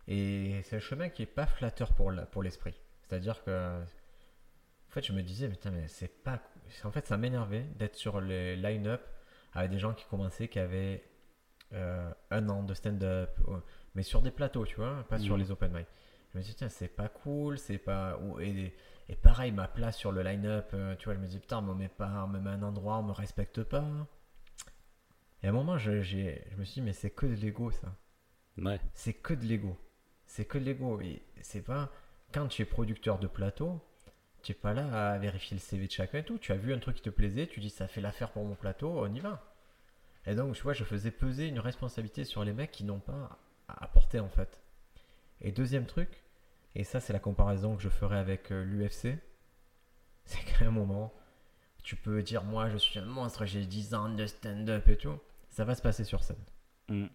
[0.08, 2.74] Et c'est un chemin qui est pas flatteur pour l'esprit.
[3.02, 6.40] C'est-à-dire que, en fait, je me disais, putain, mais c'est pas.
[6.84, 9.02] En fait, ça m'énervait d'être sur les line-up
[9.52, 11.04] avec des gens qui commençaient, qui avaient
[11.72, 13.30] euh, un an de stand-up,
[13.94, 15.40] mais sur des plateaux, tu vois, pas sur Mhm.
[15.42, 15.86] les open mic.
[16.32, 18.18] Je me dis, tiens, c'est pas cool, c'est pas.
[18.40, 18.74] Et,
[19.08, 21.62] Et pareil, ma place sur le line-up, euh, tu vois, je me dis, putain, on
[21.62, 23.84] me met pas, on me met un endroit, on me respecte pas.
[25.42, 26.16] Et à un moment, je, je
[26.56, 27.92] me suis dit, mais c'est que de l'ego, ça.
[28.58, 28.78] Ouais.
[28.94, 29.76] C'est que de l'ego.
[30.30, 31.00] C'est que l'ego.
[31.00, 31.90] Et c'est pas.
[32.32, 33.84] Quand tu es producteur de plateau,
[34.42, 36.38] tu n'es pas là à vérifier le CV de chacun et tout.
[36.38, 38.54] Tu as vu un truc qui te plaisait, tu dis ça fait l'affaire pour mon
[38.54, 39.42] plateau, on y va.
[40.26, 43.40] Et donc, tu vois, je faisais peser une responsabilité sur les mecs qui n'ont pas
[43.66, 44.62] à apporter en fait.
[45.40, 46.22] Et deuxième truc,
[46.76, 49.18] et ça c'est la comparaison que je ferai avec l'UFC,
[50.24, 51.12] c'est qu'à un moment,
[51.82, 55.18] tu peux dire moi je suis un monstre, j'ai 10 ans de stand-up et tout.
[55.48, 56.44] Ça va se passer sur scène.
[56.88, 57.06] Mm.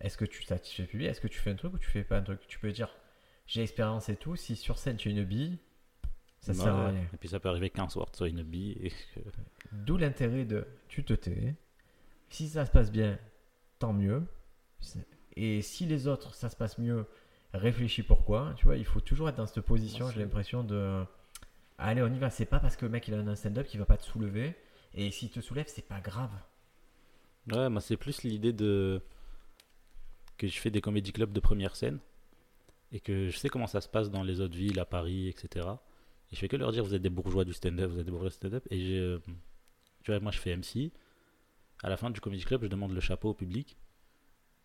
[0.00, 1.08] Est-ce que tu satisfais le public?
[1.08, 2.40] Est-ce que tu fais un truc ou tu fais pas un truc?
[2.48, 2.94] Tu peux dire
[3.46, 4.36] j'ai expérience et tout.
[4.36, 5.58] Si sur scène tu es une bille,
[6.40, 6.58] ça Ouais.
[6.58, 7.02] sert à rien.
[7.12, 8.78] Et puis ça peut arriver qu'un soir, tu sois une bille.
[8.82, 8.92] Et.
[9.72, 11.54] D'où l'intérêt de tu te tais.
[12.28, 13.18] Si ça se passe bien,
[13.78, 14.22] tant mieux.
[15.36, 17.06] Et si les autres ça se passe mieux,
[17.54, 18.52] réfléchis pourquoi.
[18.56, 20.10] Tu vois, il faut toujours être dans cette position.
[20.10, 21.04] J'ai l'impression de
[21.78, 22.30] allez on y va.
[22.30, 24.54] C'est pas parce que le mec il a un stand-up qu'il va pas te soulever.
[24.94, 26.30] Et s'il te soulève, c'est pas grave.
[27.52, 29.02] Ouais, moi c'est plus l'idée de
[30.38, 31.98] que je fais des comédie clubs de première scène
[32.92, 35.66] et que je sais comment ça se passe dans les autres villes, à Paris, etc.
[36.30, 38.10] Et je fais que leur dire vous êtes des bourgeois du stand-up, vous êtes des
[38.10, 38.66] bourgeois du stand-up.
[38.70, 38.78] Et
[40.02, 40.90] tu vois, moi je fais MC.
[41.82, 43.76] À la fin du comédie club, je demande le chapeau au public.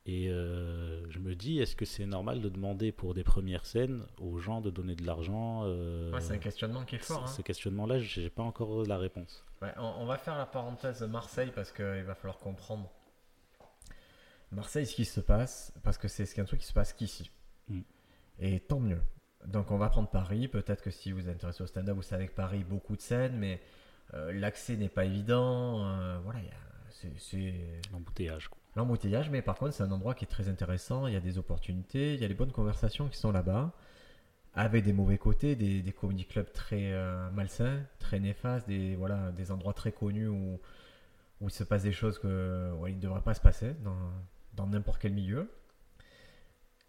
[0.05, 4.03] Et euh, je me dis, est-ce que c'est normal de demander pour des premières scènes
[4.19, 7.23] aux gens de donner de l'argent euh, Ouais, c'est un questionnement qui est fort.
[7.23, 7.27] hein.
[7.27, 9.45] Ce questionnement-là, j'ai pas encore la réponse.
[9.61, 12.91] Ouais, on, on va faire la parenthèse Marseille parce qu'il va falloir comprendre.
[14.53, 17.31] Marseille, ce qui se passe, parce que c'est un truc qui se passe qu'ici.
[17.69, 17.79] Mm.
[18.39, 19.01] Et tant mieux.
[19.45, 20.47] Donc on va prendre Paris.
[20.47, 23.37] Peut-être que si vous êtes intéressé au stand-up, vous savez que Paris, beaucoup de scènes,
[23.37, 23.61] mais
[24.13, 25.85] euh, l'accès n'est pas évident.
[25.85, 26.39] euh, voilà,
[27.17, 27.53] c'est-
[27.91, 28.49] L'embouteillage.
[28.75, 31.07] l'embouteillage, mais par contre, c'est un endroit qui est très intéressant.
[31.07, 33.71] Il y a des opportunités, il y a les bonnes conversations qui sont là-bas,
[34.53, 39.31] avec des mauvais côtés, des, des comedy clubs très euh, malsains, très néfastes, des, voilà,
[39.31, 40.59] des endroits très connus où,
[41.41, 43.97] où il se passe des choses que, ouais, il ne devrait pas se passer dans
[44.53, 45.49] dans n'importe quel milieu.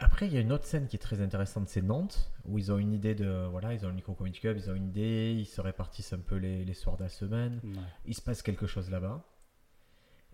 [0.00, 2.72] Après, il y a une autre scène qui est très intéressante, c'est Nantes, où ils
[2.72, 3.46] ont une idée de.
[3.46, 6.18] Voilà, ils ont le Micro Comedy Club, ils ont une idée, ils se répartissent un
[6.18, 7.70] peu les, les soirs de la semaine Ouais.
[8.04, 9.22] il se passe quelque chose là-bas.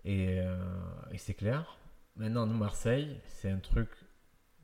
[0.03, 0.57] Et, euh,
[1.11, 1.77] et c'est clair.
[2.15, 3.89] Maintenant, nous, Marseille, c'est un truc.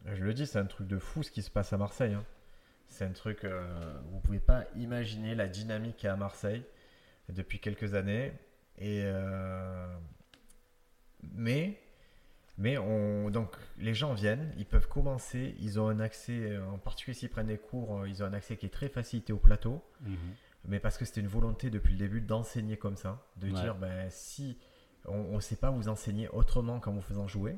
[0.06, 2.14] Je le dis, c'est un truc de fou ce qui se passe à Marseille.
[2.16, 2.26] hein.
[2.88, 3.44] C'est un truc.
[3.44, 6.64] euh, vous pouvez pas imaginer la dynamique qu'il y a à Marseille
[7.30, 8.34] depuis quelques années.
[8.80, 9.04] Et.
[9.06, 9.96] euh,
[11.22, 11.80] mais.
[12.60, 16.80] Mais on, donc les gens viennent, ils peuvent commencer, ils ont un accès, euh, en
[16.80, 19.38] particulier s'ils prennent des cours, euh, ils ont un accès qui est très facilité au
[19.38, 20.18] plateau Mhm.
[20.66, 23.54] mais parce que c'était une volonté depuis le début d'enseigner comme ça, de Ouais.
[23.54, 24.58] dire ben, si
[25.06, 27.56] on ne sait pas vous enseigner autrement qu'en vous faisant jouer,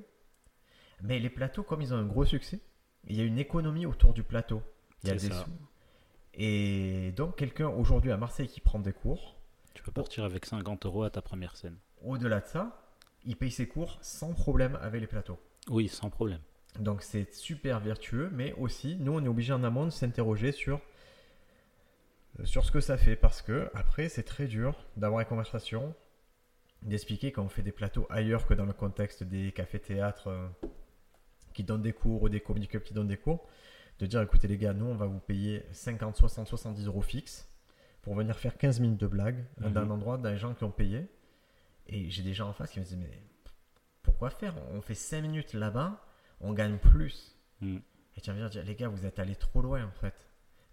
[1.01, 2.59] mais les plateaux, comme ils ont un gros succès,
[3.07, 4.61] il y a une économie autour du plateau.
[5.03, 5.45] Il y a des ça.
[5.45, 5.51] sous.
[6.33, 9.37] Et donc, quelqu'un aujourd'hui à Marseille qui prend des cours,
[9.73, 11.77] Tu peux partir avec 50 euros à ta première scène.
[12.03, 12.88] au-delà de ça,
[13.25, 15.37] il paye ses cours sans problème avec les plateaux.
[15.69, 16.39] Oui, sans problème.
[16.79, 20.81] Donc c'est super vertueux, mais aussi, nous, on est obligé en amont de s'interroger sur,
[22.43, 25.93] sur ce que ça fait, parce que après, c'est très dur d'avoir une conversation,
[26.83, 30.47] d'expliquer quand on fait des plateaux ailleurs que dans le contexte des cafés-théâtres euh,
[31.53, 33.45] qui donnent des cours ou des comedy clubs qui donnent des cours,
[33.99, 37.49] de dire, écoutez les gars, nous, on va vous payer 50, 60, 70 euros fixes
[38.01, 39.73] pour venir faire 15 minutes de blague Mhm.
[39.73, 41.07] d'un endroit, des gens qui ont payé.
[41.91, 43.21] Et j'ai des gens en face qui me disent, mais
[44.03, 44.53] pourquoi faire?
[44.73, 46.01] On fait 5 minutes là-bas,
[46.39, 47.35] on gagne plus.
[47.61, 47.77] Mm.
[48.15, 50.13] Et tu vas me dire, les gars, vous êtes allés trop loin en fait.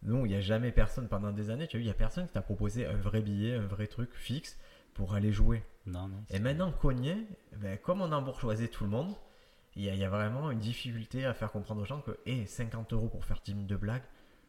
[0.02, 1.94] Non, il n'y a jamais personne pendant des années, tu as vu, il n'y a
[1.94, 4.58] personne qui t'a proposé un vrai billet, un vrai truc fixe
[4.94, 5.62] pour aller jouer.
[5.86, 6.22] Non, non.
[6.30, 7.26] Et maintenant, Cogné,
[7.56, 9.14] ben, comme on a bourgeoisé tout le monde,
[9.74, 12.18] il y, a- il y a vraiment une difficulté à faire comprendre aux gens que
[12.26, 14.02] hé, 50 euros pour faire 10 minutes de blague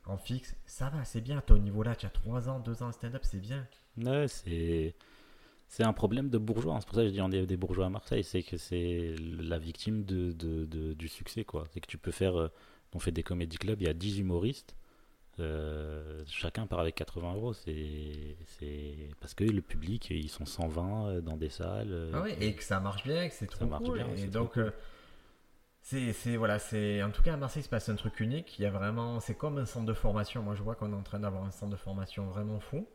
[0.05, 1.39] en fixe, ça va, c'est bien.
[1.39, 3.67] À ton niveau là, tu as 3 ans, 2 ans de stand-up, c'est bien.
[3.97, 4.95] Ouais, c'est
[5.67, 6.77] c'est un problème de bourgeois.
[6.79, 9.15] C'est pour ça que je dis on est des bourgeois à Marseille, c'est que c'est
[9.19, 11.65] la victime de, de- de- du succès quoi.
[11.71, 12.49] C'est que tu peux faire, euh,
[12.93, 14.75] on fait des comédie clubs, il y a 10 humoristes,
[15.39, 17.53] euh, chacun part avec 80 euros.
[17.53, 18.37] C'est
[19.21, 22.09] parce que le public ils sont 120 euh, dans des salles.
[22.13, 23.95] Ah ouais, et que ça marche bien, que c'est trop marche cool.
[23.99, 24.63] bien, et donc, cool.
[24.63, 24.71] euh,
[25.81, 28.59] c'est, voilà, c'est, en tout cas à Marseille, il se passe un truc unique.
[28.59, 30.43] Il y a vraiment, c'est comme un centre de formation.
[30.43, 32.85] Moi, je vois qu'on est en train d'avoir un centre de formation vraiment fou.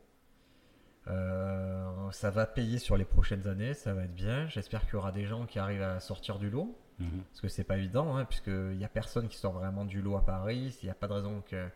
[1.07, 4.47] Euh, ça va payer sur les prochaines années, ça va être bien.
[4.47, 7.23] J'espère qu'il y aura des gens qui arrivent à sortir du lot, mhm.
[7.29, 10.15] parce que c'est pas évident, hein, puisqu'il n'y a personne qui sort vraiment du lot
[10.15, 10.77] à Paris.
[10.81, 11.67] Il n'y a pas de raison que,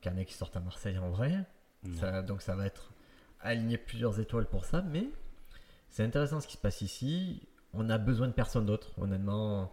[0.00, 1.34] qu'il y en ait qui sortent à Marseille en vrai.
[1.94, 2.92] Ça- donc ça va être
[3.40, 5.06] aligner plusieurs étoiles pour ça, mais
[5.88, 7.48] c'est intéressant ce qui se passe ici.
[7.72, 9.72] On a besoin de personne d'autre, honnêtement.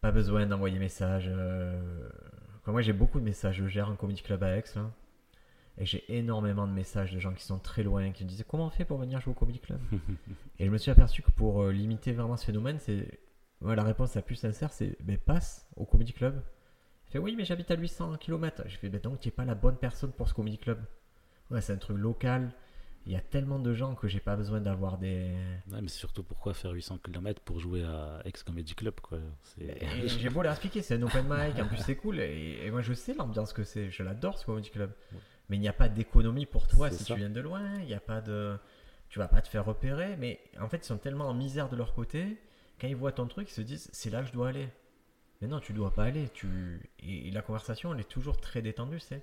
[0.00, 1.26] Pas besoin d'envoyer message.
[1.28, 2.08] Euh...
[2.66, 4.64] moi j'ai beaucoup de messages, je gère un comedy club à Aix.
[4.74, 4.90] là.
[5.78, 8.66] Et j'ai énormément de messages de gens qui sont très loin, qui me disaient comment
[8.66, 9.80] on fait pour venir jouer au Comedy Club
[10.58, 13.20] Et je me suis aperçu que pour euh, limiter vraiment ce phénomène, c'est
[13.62, 16.42] ouais, la réponse la plus sincère, c'est ben, passe au Comedy Club.
[17.08, 18.64] Il fait oui, mais j'habite à 800 km.
[18.66, 20.80] Je fais ben, donc tu n'es pas la bonne personne pour ce Comedy Club.
[21.50, 22.52] Ouais, c'est un truc local.
[23.06, 25.34] Il y a tellement de gens que j'ai pas besoin d'avoir des.
[25.72, 29.18] Ouais, mais c'est surtout pourquoi faire 800 km pour jouer à Ex Comedy Club, quoi.
[29.58, 32.20] J'ai beau leur expliquer, c'est un open mic, en plus c'est cool.
[32.20, 34.92] Et, et moi je sais l'ambiance que c'est, je l'adore ce Comedy Club.
[35.50, 37.04] Mais il n'y a pas d'économie pour toi si ça.
[37.04, 38.56] tu viens de loin, il n'y a pas de.
[39.08, 41.74] Tu vas pas te faire repérer, mais en fait ils sont tellement en misère de
[41.74, 42.38] leur côté,
[42.80, 44.68] quand ils voient ton truc, ils se disent c'est là que je dois aller.
[45.40, 46.28] Mais non, tu dois pas aller.
[46.28, 46.46] Tu...
[47.00, 49.22] Et, et la conversation elle est toujours très détendue, c'est.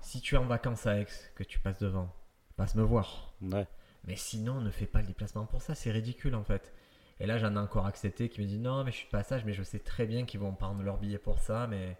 [0.00, 1.06] Si tu es en vacances à Aix,
[1.36, 2.12] que tu passes devant,
[2.56, 3.32] passe me voir.
[3.40, 3.66] Ouais.
[4.04, 6.72] Mais sinon, ne fais pas le déplacement pour ça, c'est ridicule en fait.
[7.18, 9.44] Et là, j'en ai encore accepté qui me dit non, mais je suis de passage,
[9.44, 11.96] mais je sais très bien qu'ils vont prendre leur billet pour ça, mais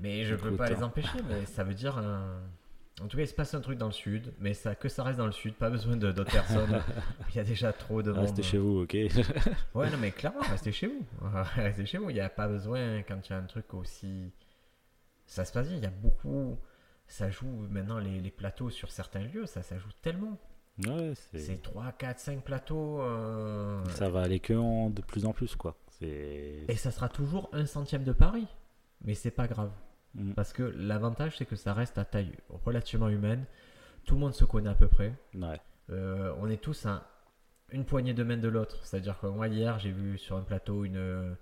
[0.00, 0.82] mais je peux pas les hein.
[0.82, 1.18] empêcher.
[1.28, 2.40] Mais ça veut dire un-
[3.02, 5.02] En tout cas, il se passe un truc dans le sud, mais ça que ça
[5.02, 6.80] reste dans le sud, pas besoin de- d'autres personnes.
[7.30, 8.20] Il y a déjà trop de monde.
[8.22, 8.94] Restez chez vous, ok?
[9.74, 11.04] Ouais, non, mais clairement, restez chez vous.
[11.56, 12.10] restez chez vous.
[12.10, 14.30] Il n'y a pas besoin, quand il y a un truc aussi.
[15.26, 15.76] Ça se passe bien.
[15.78, 16.56] Il y a beaucoup.
[17.06, 20.38] Ça joue maintenant les, les plateaux sur certains lieux, ça, ça joue tellement.
[20.86, 21.38] Ouais, c'est...
[21.38, 23.00] C'est 3, 4, 5 plateaux.
[23.02, 25.76] euh, Ça va aller que en de plus en plus, quoi.
[25.98, 26.64] C'est...
[26.68, 28.46] Et ça sera toujours un centième de Paris.
[29.04, 29.70] Mais c'est pas grave.
[30.14, 30.32] Mm.
[30.32, 32.32] Parce que l'avantage, c'est que ça reste à taille
[32.64, 33.44] relativement humaine.
[34.04, 35.14] Tout le monde se connaît à peu près.
[35.34, 35.60] Ouais.
[35.90, 37.06] Euh, on est tous à
[37.70, 38.84] une poignée de main de l'autre.
[38.84, 41.36] C'est-à-dire que moi, hier, j'ai vu sur un plateau une,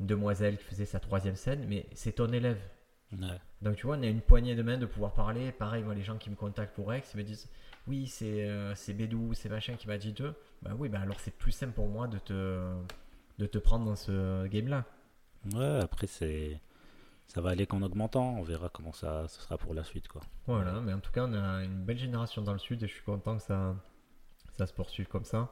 [0.00, 2.60] une demoiselle qui faisait sa troisième scène, mais c'est ton élève.
[3.12, 3.38] Ouais.
[3.62, 5.52] Donc tu vois, on a une poignée de main de pouvoir parler.
[5.52, 7.48] Pareil, moi, les gens qui me contactent pour Rex, ils me disent
[7.86, 10.34] Oui, c'est euh, Bédou, c'est machin qui m'a dit d'eux.
[10.62, 12.74] Bah oui, bah alors c'est plus simple pour moi de te,
[13.38, 14.84] de te prendre dans ce game-là.
[15.54, 16.60] Ouais, après, c'est...
[17.26, 18.34] Ça va aller qu'en augmentant.
[18.38, 20.20] On verra comment ça, ça sera pour la suite, quoi.
[20.46, 22.92] Voilà, mais en tout cas, on a une belle génération dans le sud et je
[22.94, 23.74] suis content que ça,
[24.56, 25.50] ça se poursuive comme ça.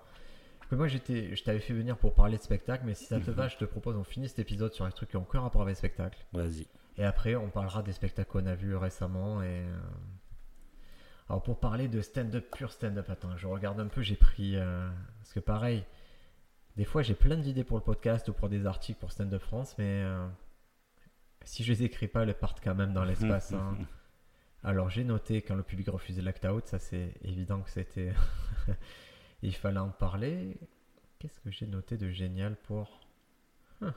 [0.71, 3.49] Moi, j'étais, je t'avais fait venir pour parler de spectacle, mais si ça te va,
[3.49, 5.73] je te propose, on finit cet épisode sur les trucs qui ont aucun rapport avec
[5.73, 6.25] le spectacle.
[6.33, 6.67] Vas-y.
[6.97, 9.43] Et après, on parlera des spectacles qu'on a vus récemment.
[9.43, 9.47] Et...
[9.67, 9.77] euh,
[11.29, 14.57] Alors, pour parler de stand-up, pur stand-up, attends, je regarde un peu, j'ai pris.
[14.57, 15.85] euh, Parce que pareil,
[16.77, 19.75] des fois, j'ai plein d'idées pour le podcast ou pour des articles pour Stand-up France,
[19.79, 20.27] mais euh,
[21.45, 23.53] si je les écris pas, elles partent quand même dans l'espace.
[23.53, 23.77] hein.
[24.65, 28.13] Alors, j'ai noté quand le public refusait l'act-out, ça c'est évident que c'était.
[29.43, 30.57] Il fallait en parler.
[31.19, 33.01] Qu'est-ce que j'ai noté de génial pour.
[33.81, 33.95] Hein.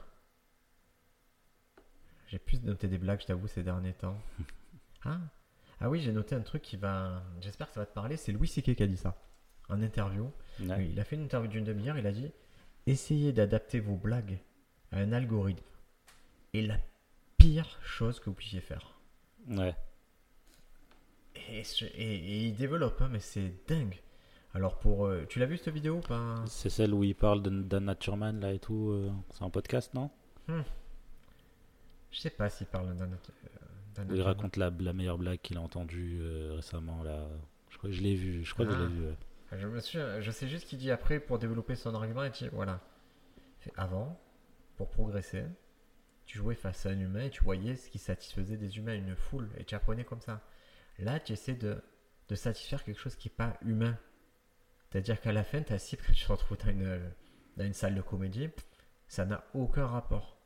[2.28, 4.20] J'ai plus noté des blagues, je t'avoue, ces derniers temps.
[5.04, 5.20] Ah,
[5.80, 7.22] ah oui, j'ai noté un truc qui va.
[7.40, 8.16] J'espère que ça va te parler.
[8.16, 8.74] C'est Louis C.K.
[8.74, 9.14] qui a dit ça.
[9.68, 10.32] En interview.
[10.58, 10.88] Ouais.
[10.88, 11.96] Il a fait une interview d'une demi-heure.
[11.96, 12.32] Il a dit
[12.86, 14.38] Essayez d'adapter vos blagues
[14.90, 15.62] à un algorithme.
[16.54, 16.78] Et la
[17.38, 18.98] pire chose que vous puissiez faire.
[19.48, 19.74] Ouais.
[21.50, 24.00] Et, et- et il développe, hein, mais c'est dingue.
[24.54, 25.06] Alors, pour.
[25.06, 26.36] euh, tu l'as vu cette vidéo ou pas?
[26.46, 28.90] C'est celle où il parle de Dan Naturman, là, et tout.
[28.90, 30.10] euh, C'est un podcast, non?
[30.48, 33.16] Je sais pas s'il parle d'un euh,
[33.94, 37.26] d'un Il raconte la, la meilleure blague qu'il a entendue euh, récemment, là.
[37.70, 38.44] Je crois que je l'ai vu.
[38.44, 38.80] Je crois que je Ah.
[38.82, 39.06] l'ai vu.
[39.06, 39.16] ouais.
[39.58, 42.48] Je, me suis, je sais juste qu'il dit après, pour développer son argument, il dit
[42.52, 42.80] voilà.
[43.60, 44.18] Il fait, avant,
[44.76, 45.44] pour progresser,
[46.26, 49.14] tu jouais face à un humain et tu voyais ce qui satisfaisait des humains, une
[49.16, 50.42] foule, et tu apprenais comme ça.
[50.98, 51.82] Là, tu essaies de,
[52.28, 53.96] de satisfaire quelque chose qui n'est pas humain.
[54.90, 57.00] C'est-à-dire qu'à la fin, ta cible, quand tu te retrouves dans une,
[57.56, 58.48] dans une salle de comédie,
[59.08, 60.36] ça n'a aucun rapport.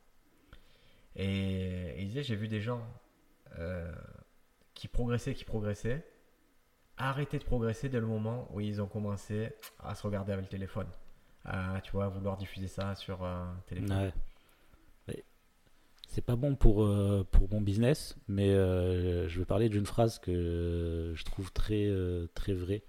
[1.17, 2.87] Et, et il disait j'ai vu des gens
[3.59, 3.93] euh,
[4.75, 6.07] qui progressaient, qui progressaient,
[6.97, 10.51] arrêter de progresser dès le moment où ils ont commencé à se regarder avec le
[10.51, 10.89] téléphone.
[11.45, 13.97] À, tu vois, vouloir diffuser ça sur un téléphone.
[13.97, 14.13] Ouais.
[16.11, 20.19] C'est pas bon pour, euh, pour mon business, mais euh, je vais parler d'une phrase
[20.19, 22.83] que je trouve très, euh, très vraie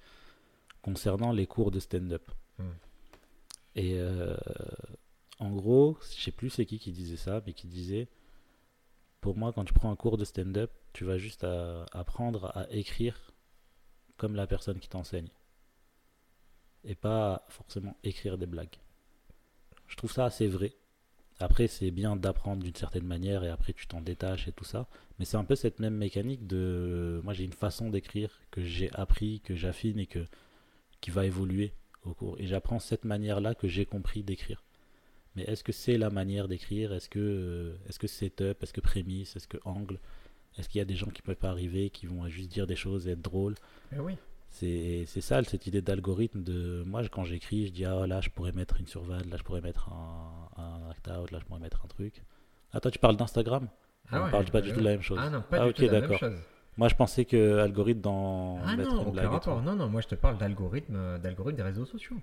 [0.82, 2.32] concernant les cours de stand-up.
[2.58, 2.72] Hmm.
[3.76, 3.96] Et
[5.40, 8.10] en gros, je sais plus c'est qui qui disait ça, mais qui disait
[9.22, 12.68] Pour moi, quand tu prends un cours de stand-up, tu vas juste à- apprendre à
[12.72, 13.34] écrire
[14.18, 15.30] comme la personne qui t'enseigne.
[16.86, 18.80] Et pas forcément écrire des blagues.
[19.88, 20.74] Je trouve ça assez vrai.
[21.42, 24.88] Après, c'est bien d'apprendre d'une certaine manière et après tu t'en détaches et tout ça.
[25.20, 27.22] Mais c'est un peu cette même mécanique de.
[27.24, 30.26] Moi, j'ai une façon d'écrire que j'ai appris, que j'affine et que
[31.00, 31.74] qui va évoluer
[32.04, 32.40] au cours.
[32.40, 34.64] Et j'apprends cette manière-là que j'ai compris d'écrire.
[35.36, 36.94] Mais est-ce que c'est la manière d'écrire?
[36.94, 38.62] Est-ce que euh, est-ce que setup?
[38.62, 39.36] Est-ce que prémisse?
[39.36, 40.00] Est-ce que angle?
[40.58, 42.76] Est-ce qu'il y a des gens qui peuvent pas arriver, qui vont juste dire des
[42.76, 43.56] choses et être drôles?
[43.96, 44.16] Eh oui.
[44.52, 48.52] C'est ça, cette idée d'algorithme de moi quand j'écris, je dis ah là je pourrais
[48.52, 51.82] mettre une surval, là je pourrais mettre un, un act out, là je pourrais mettre
[51.84, 52.24] un truc.
[52.74, 53.68] Ah toi tu parles d'Instagram?
[54.12, 55.18] On parle pas du euh, tout de la même chose.
[55.22, 56.20] Ah non, pas Ah, du ok, tout la même d'accord.
[56.20, 56.38] chose.
[56.78, 58.60] Moi, je pensais que algorithme dans.
[58.66, 59.62] Ah non, aucun rapport.
[59.62, 62.18] Non, non, moi je te parle d'algorithme, euh, d'algorithme des réseaux sociaux.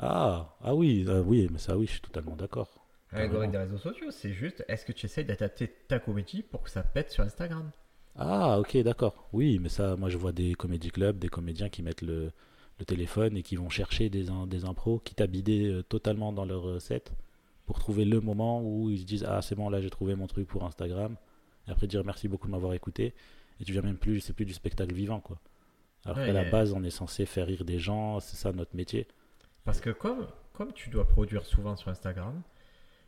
[0.00, 2.68] Ah, ah oui, ah oui, mais ça, oui, je suis totalement d'accord.
[3.12, 6.70] L'algorithme des réseaux sociaux, c'est juste, est-ce que tu essayes d'adapter ta comédie pour que
[6.70, 7.70] ça pète sur Instagram?
[8.16, 9.28] Ah, ok, d'accord.
[9.32, 12.32] Oui, mais ça, moi je vois des comédie clubs, des comédiens qui mettent le,
[12.78, 16.68] le téléphone et qui vont chercher des, des impros, qui t'habident euh, totalement dans leur
[16.68, 17.12] euh, set
[17.66, 20.26] pour trouver le moment où ils se disent Ah, c'est bon, là j'ai trouvé mon
[20.26, 21.16] truc pour Instagram.
[21.66, 23.14] Et après dire merci beaucoup de m'avoir écouté.
[23.60, 25.38] Et tu viens même plus, c'est plus du spectacle vivant, quoi.
[26.04, 29.06] Alors qu'à la base, on est censé faire rire des gens, c'est ça notre métier.
[29.64, 32.42] Parce que comme, comme tu dois produire souvent sur Instagram,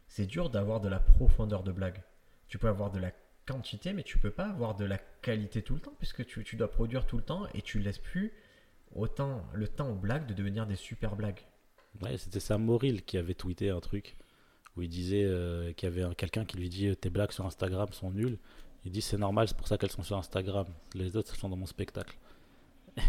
[0.07, 2.03] c'est dur d'avoir de la profondeur de blague.
[2.47, 3.11] Tu peux avoir de la
[3.47, 6.57] quantité, mais tu peux pas avoir de la qualité tout le temps, puisque tu, tu
[6.57, 8.33] dois produire tout le temps et tu laisses plus
[8.95, 11.41] autant le temps aux blagues de devenir des super blagues.
[12.03, 14.17] Ouais, c'était Sam Moril qui avait tweeté un truc
[14.77, 17.89] où il disait euh, qu'il y avait quelqu'un qui lui dit tes blagues sur Instagram
[17.93, 18.39] sont nulles.
[18.85, 20.67] Il dit c'est normal, c'est pour ça qu'elles sont sur Instagram.
[20.95, 22.17] Les autres, elles sont dans mon spectacle.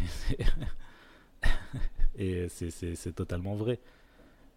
[2.18, 3.80] Et c'est totalement vrai.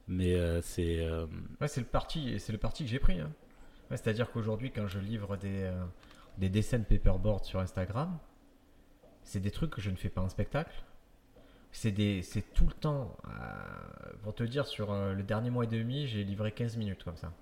[0.07, 1.01] Mais euh, c'est.
[1.01, 1.27] Euh,
[1.61, 3.21] ouais, c'est le parti, c'est le parti que j'ai pris.
[3.21, 3.33] Hein.
[3.91, 5.85] C'est-à-dire qu'aujourd'hui, quand je livre des, euh,
[6.39, 8.19] des dessins de paperboard sur Instagram,
[9.23, 10.83] c'est des trucs que je ne fais pas en spectacle.
[11.71, 11.93] C'est
[12.55, 13.17] tout le temps.
[14.23, 17.33] pour te dire, sur le dernier mois et demi, j'ai livré 15 minutes comme ça.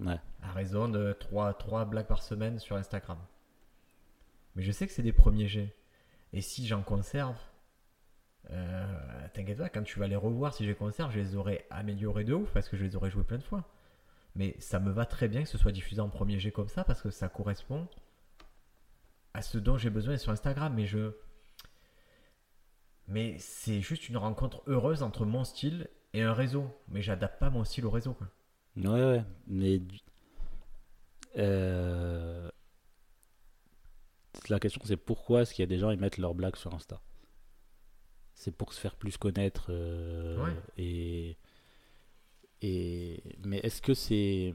[0.00, 0.18] Ouais.
[0.42, 3.18] À raison de 3, 3 blagues par semaine sur Instagram.
[4.56, 5.74] Mais je sais que c'est des premiers jets.
[6.32, 7.36] Et si j'en conserve,
[8.50, 11.66] euh, t'inquiète pas, quand tu vas les revoir, si je les conserve, je les aurais
[11.70, 13.64] améliorés de ouf parce que je les aurais joués plein de fois.
[14.36, 16.84] Mais ça me va très bien que ce soit diffusé en premier jet comme ça
[16.84, 17.88] parce que ça correspond
[19.32, 20.74] à ce dont j'ai besoin sur Instagram.
[20.74, 21.12] Mais je.
[23.08, 26.68] Mais c'est juste une rencontre heureuse entre mon style et un réseau.
[26.88, 28.12] Mais j'adapte pas mon style au réseau.
[28.12, 28.28] Quoi.
[28.76, 29.24] Ouais, ouais.
[29.46, 29.80] Mais.
[31.38, 32.50] Euh,
[34.50, 36.74] la question, c'est pourquoi est-ce qu'il y a des gens qui mettent leurs blagues sur
[36.74, 37.00] Insta?
[38.34, 39.68] C'est pour se faire plus connaître.
[39.70, 41.38] Euh, et,
[42.66, 44.54] et, mais est-ce que c'est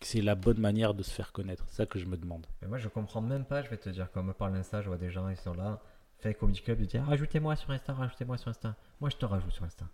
[0.00, 1.64] c'est la bonne manière de se faire connaître?
[1.68, 2.46] C'est ça que je me demande.
[2.62, 3.62] Mais moi, je comprends même pas.
[3.62, 5.54] Je vais te dire, quand on me parle d'Insta, je vois des gens, ils sont
[5.54, 5.80] là,
[6.18, 8.76] fait Comedy Club, ils disent rajoutez-moi sur Insta, rajoutez-moi sur Insta.
[9.00, 9.86] Moi, je te rajoute sur Insta.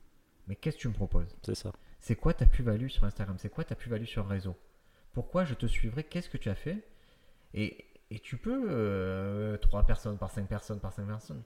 [0.47, 1.37] Mais qu'est-ce que tu me proposes?
[1.43, 1.73] C'est ça.
[2.01, 3.37] C'est quoi ta plus-value sur Instagram?
[3.39, 4.57] C'est quoi ta plus-value sur le réseau?
[5.13, 6.05] Pourquoi je te suivrai?
[6.05, 6.87] Qu'est-ce que tu as fait?
[7.53, 11.43] Et, et tu peux, euh, 3 personnes par 5 personnes par 5 personnes.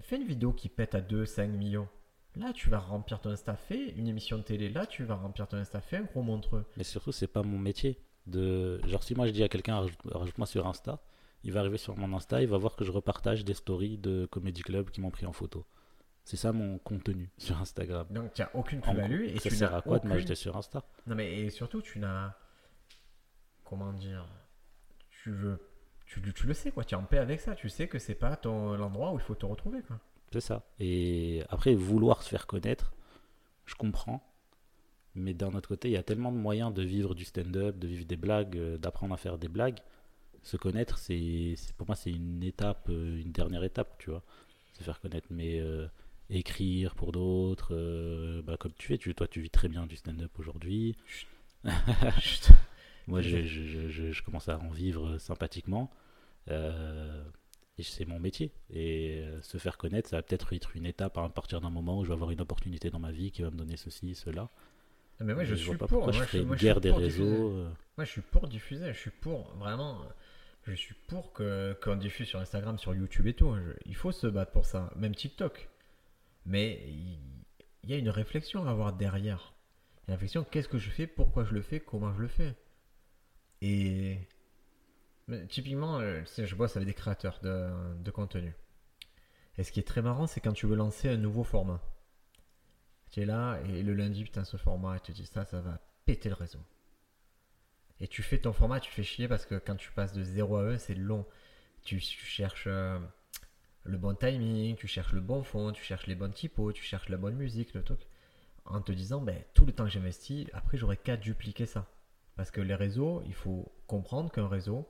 [0.00, 1.88] Fais une vidéo qui pète à 2, 5 millions.
[2.36, 3.54] Là, tu vas remplir ton Insta.
[3.56, 4.68] Fais une émission de télé.
[4.68, 5.80] Là, tu vas remplir ton Insta.
[5.80, 6.64] Fais un gros montreux.
[6.76, 8.00] Mais surtout, c'est pas mon métier.
[8.26, 8.80] De...
[8.86, 11.00] Genre, si moi je dis à quelqu'un, rajoute-moi sur Insta,
[11.42, 14.26] il va arriver sur mon Insta, il va voir que je repartage des stories de
[14.26, 15.66] Comedy Club qui m'ont pris en photo.
[16.24, 18.06] C'est ça mon contenu sur Instagram.
[18.10, 19.24] Donc, tu n'as aucune plus-value.
[19.24, 20.82] Et ça tu sert à quoi de m'ajouter sur Insta?
[21.06, 22.34] Non, mais et surtout, tu n'as.
[23.62, 24.26] Comment dire
[25.10, 25.58] Tu veux
[26.06, 26.84] tu, le sais, quoi.
[26.84, 27.54] Tu es en paix avec ça.
[27.54, 29.98] Tu sais que c'est pas ton, l'endroit où il faut te retrouver, quoi.
[30.34, 30.64] C'est ça.
[30.80, 32.92] Et après, vouloir se faire connaître,
[33.66, 34.20] je comprends.
[35.14, 37.86] Mais d'un autre côté, il y a tellement de moyens de vivre du stand-up, de
[37.86, 39.78] vivre des blagues, euh, d'apprendre à faire des blagues.
[40.42, 44.24] Se connaître, c'est, pour moi, c'est une étape, euh, une dernière étape, tu vois.
[44.72, 45.28] Se faire connaître.
[45.30, 45.86] Mais euh,
[46.30, 50.36] écrire pour d'autres, bah, comme tu fais, tu, toi, tu vis très bien du stand-up
[50.40, 50.96] aujourd'hui.
[53.06, 55.92] Moi, je, je, je, je, commence à en vivre sympathiquement.
[56.50, 57.22] Euh,
[57.78, 58.52] et c'est mon métier.
[58.70, 61.98] Et euh, se faire connaître, ça va peut-être être une étape à partir d'un moment
[61.98, 64.48] où je vais avoir une opportunité dans ma vie qui va me donner ceci, cela.
[65.20, 66.04] Ah, mais moi, je, suis pas pour.
[66.04, 67.50] Moi, je fais une guerre des réseaux.
[67.52, 67.70] Euh.
[67.96, 68.92] Moi, je suis pour diffuser.
[68.92, 70.02] Je suis pour vraiment.
[70.64, 73.54] Je suis pour que qu'on diffuse sur Instagram, sur YouTube et tout.
[73.84, 74.90] il faut se battre pour ça.
[74.96, 75.68] Même TikTok.
[76.46, 79.52] Mais il y, a une réflexion à avoir derrière.
[80.08, 82.54] Une réflexion qu'est-ce que je fais, pourquoi je le fais, comment je le fais.
[83.62, 84.18] Et
[85.48, 88.54] typiquement, euh, je bosse avec des créateurs de, contenu.
[89.56, 91.80] Et ce qui est très marrant, c'est quand tu veux lancer un nouveau format.
[93.10, 95.80] Tu es là et le lundi, putain, ce format, tu te dis ça, ça va
[96.04, 96.58] péter le réseau.
[98.00, 100.56] Et tu fais ton format, tu fais chier parce que quand tu passes de 0
[100.56, 101.24] à 1, c'est long.
[101.84, 102.98] Tu, cherches euh,
[103.84, 107.08] le bon timing, tu cherches le bon fond, tu cherches les bonnes typos, tu cherches
[107.08, 108.00] la bonne musique, le truc.
[108.64, 111.86] En te disant, ben, tout le temps que j'investis, après j'aurais qu'à dupliquer ça.
[112.34, 114.88] Parce que les réseaux, il faut comprendre qu'un réseau,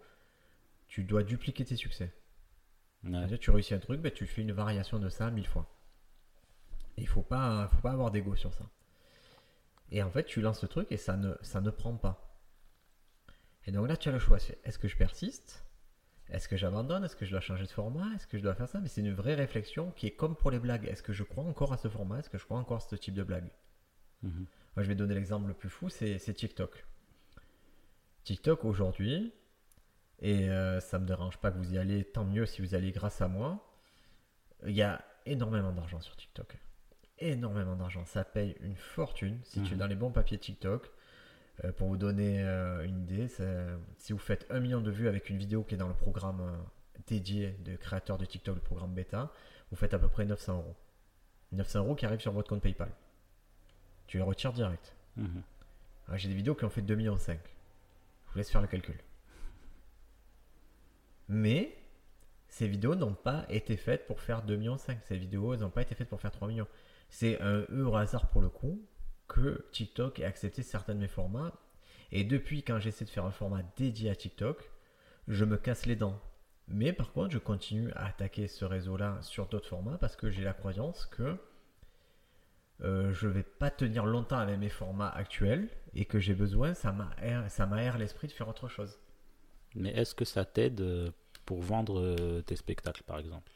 [0.95, 2.15] tu dois dupliquer tes succès.
[3.41, 5.69] Tu réussis un truc, ben, tu fais une variation de ça mille fois.
[6.97, 8.71] Il faut pas, faut pas avoir d'ego sur ça.
[9.91, 12.39] Et en fait, tu lances ce truc et ça ne, ça ne prend pas.
[13.67, 14.39] Et donc là, tu as le choix.
[14.63, 15.67] Est-ce que je persiste?
[16.29, 17.03] Est-ce que j'abandonne?
[17.03, 18.15] Est-ce que je dois changer de format?
[18.15, 18.79] Est-ce que je dois faire ça?
[18.79, 20.87] Mais c'est une vraie réflexion qui est comme pour les blagues.
[20.87, 22.21] Est-ce que je crois encore à ce format?
[22.21, 23.51] Est-ce que je crois encore à ce type de blague?
[24.23, 24.47] Mhm.
[24.77, 26.87] Moi, je vais donner l'exemple le plus fou, c'est TikTok.
[28.23, 29.35] TikTok aujourd'hui,
[30.21, 32.77] Et euh, ça me dérange pas que vous y allez, tant mieux si vous y
[32.77, 33.65] allez grâce à moi.
[34.65, 36.57] Il y a énormément d'argent sur TikTok.
[37.19, 38.05] Énormément d'argent.
[38.07, 39.79] Ça paye une fortune si tu es Mhm.
[39.79, 40.91] dans les bons papiers TikTok.
[41.65, 43.29] Euh, pour vous donner euh, une idée,
[43.99, 46.43] si vous faites un million de vues avec une vidéo qui est dans le programme
[47.07, 49.31] dédié de créateur de TikTok, le programme bêta,
[49.71, 50.77] vous faites à peu près 900 euros.
[51.53, 52.91] 900 euros qui arrivent sur votre compte PayPal.
[54.07, 54.95] Tu les retires direct.
[55.17, 55.43] Mhm.
[56.09, 57.17] Ah, J'ai des vidéos qui ont fait 2,5 millions.
[57.19, 58.97] Je vous laisse faire le calcul.
[61.29, 61.77] Mais
[62.49, 64.77] ces vidéos n'ont pas été faites pour faire 2,5 millions.
[64.77, 66.69] Ces vidéos n'ont pas été faites pour faire 3 millions.
[67.09, 68.81] C'est un heureux hasard pour le coup
[69.29, 71.53] que TikTok ait accepté certains de mes formats.
[72.13, 74.71] Et depuis quand j'essaie de faire un format dédié à TikTok,
[75.29, 76.21] je me casse les dents.
[76.69, 80.45] Mais par contre, je continue à attaquer ce réseau-là sur d'autres formats parce que j'ai
[80.45, 81.37] la croyance que
[82.83, 86.93] euh, je vais pas tenir longtemps avec mes formats actuels et que j'ai besoin, ça
[86.93, 88.99] m'aère l'esprit de faire autre chose.
[89.75, 91.11] Mais est-ce que ça t'aide euh,
[91.45, 93.51] pour vendre euh, tes spectacles, par exemple?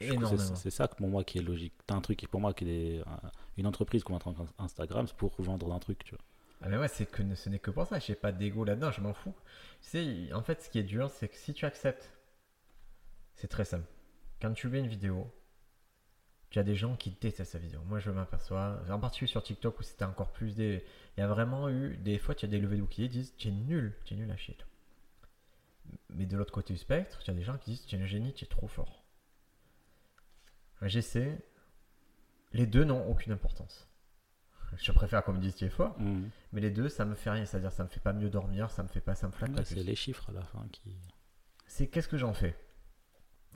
[0.00, 0.54] Énormément.
[0.56, 1.74] C'est- ça pour moi qui est logique.
[1.86, 5.06] T'as un truc qui pour moi qui est un- une entreprise qu'on va en Instagram,
[5.06, 6.24] c'est pour vendre un truc, tu vois.
[6.62, 9.00] Ah mais ouais, c'est que ce n'est que pour ça, j'ai pas d'ego là-dedans, je
[9.00, 9.34] m'en fous.
[9.82, 12.10] Tu sais, en fait, ce qui est dur, c'est que si tu acceptes,
[13.34, 13.86] c'est très simple.
[14.40, 15.26] Quand tu mets une vidéo,
[16.52, 17.80] tu as des gens qui détestent sa vidéo.
[17.86, 20.84] Moi, je m'aperçois, en particulier sur TikTok où c'était encore plus des.
[21.16, 23.48] Il y a vraiment eu des fois, tu as des levées de qui disent Tu
[23.48, 24.54] es nul, tu es nul à chier.
[24.54, 24.66] toi.
[26.10, 28.06] Mais de l'autre côté du spectre, tu as des gens qui disent Tu es un
[28.06, 29.02] génie, tu es trop fort.
[30.82, 31.38] J'essaie.
[32.52, 33.88] Les deux n'ont aucune importance.
[34.76, 36.30] Je préfère qu'on me dise tu es fort, Mhm.
[36.52, 37.44] mais les deux, ça me fait rien.
[37.44, 39.64] C'est-à-dire, ça me fait pas mieux dormir, ça me fait pas, ça me flatte Ouais,
[39.64, 40.96] c'est les chiffres à la fin qui.
[41.66, 42.56] C'est qu'est-ce que j'en fais?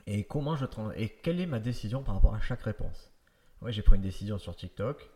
[0.07, 3.11] Et comment je trans- et quelle est ma décision par rapport à chaque réponse.
[3.61, 5.09] Ouais, j'ai pris une décision sur TikTok,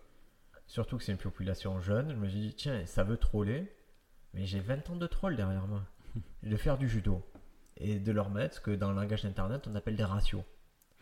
[0.67, 2.11] surtout que c'est une population jeune.
[2.11, 3.73] Je me suis dit tiens, ça veut troller,
[4.33, 5.83] mais j'ai 20 ans de troll derrière moi.
[6.43, 7.23] de faire du judo
[7.77, 10.43] et de leur mettre ce que dans le langage d'internet on appelle des ratios.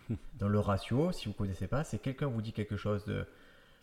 [0.35, 3.27] Dans le ratio, si vous connaissez pas, c'est quelqu'un vous dit quelque chose de,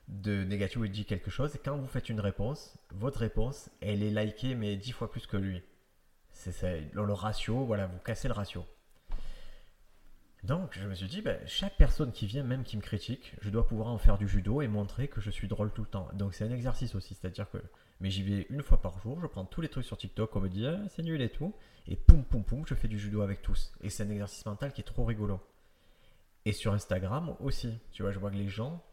[0.08, 3.70] de négatif ou il dit quelque chose et quand vous faites une réponse, votre réponse,
[3.80, 5.62] elle est likée mais 10 fois plus que lui.
[6.32, 8.64] C'est ça, le le ratio, voilà, vous cassez le ratio.
[10.46, 13.50] Donc, je me suis dit, ben, chaque personne qui vient, même qui me critique, je
[13.50, 16.08] dois pouvoir en faire du judo et montrer que je suis drôle tout le temps.
[16.14, 17.58] Donc, c'est un exercice aussi, c'est-à-dire que,
[18.00, 20.40] mais j'y vais une fois par jour, je prends tous les trucs sur TikTok, on
[20.40, 21.52] me dit, ah, c'est nul et tout,
[21.88, 23.72] et poum, poum, poum, je fais du judo avec tous.
[23.80, 25.40] Et c'est un exercice mental qui est trop rigolo.
[26.44, 28.84] Et sur Instagram aussi, tu vois, je vois que les gens,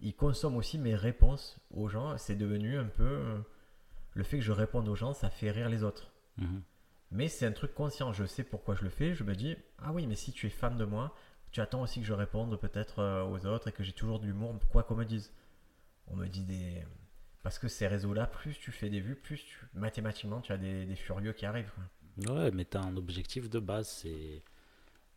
[0.00, 3.04] ils consomment aussi mes réponses aux gens, c'est devenu un peu.
[3.04, 3.38] euh,
[4.14, 6.10] Le fait que je réponde aux gens, ça fait rire les autres.
[6.38, 6.62] Mhm.
[7.12, 9.14] Mais c'est un truc conscient, je sais pourquoi je le fais.
[9.14, 11.14] Je me dis, ah oui, mais si tu es fan de moi,
[11.50, 14.26] tu attends aussi que je réponde peut-être euh, aux autres et que j'ai toujours de
[14.26, 15.30] l'humour, quoi qu'on me dise.
[16.08, 16.82] On me dit des.
[17.42, 19.58] Parce que ces réseaux-là, plus tu fais des vues, plus tu...
[19.74, 21.70] mathématiquement tu as des, des furieux qui arrivent.
[21.74, 22.34] quoi.
[22.34, 24.42] Ouais, mais t'as un objectif de base, c'est.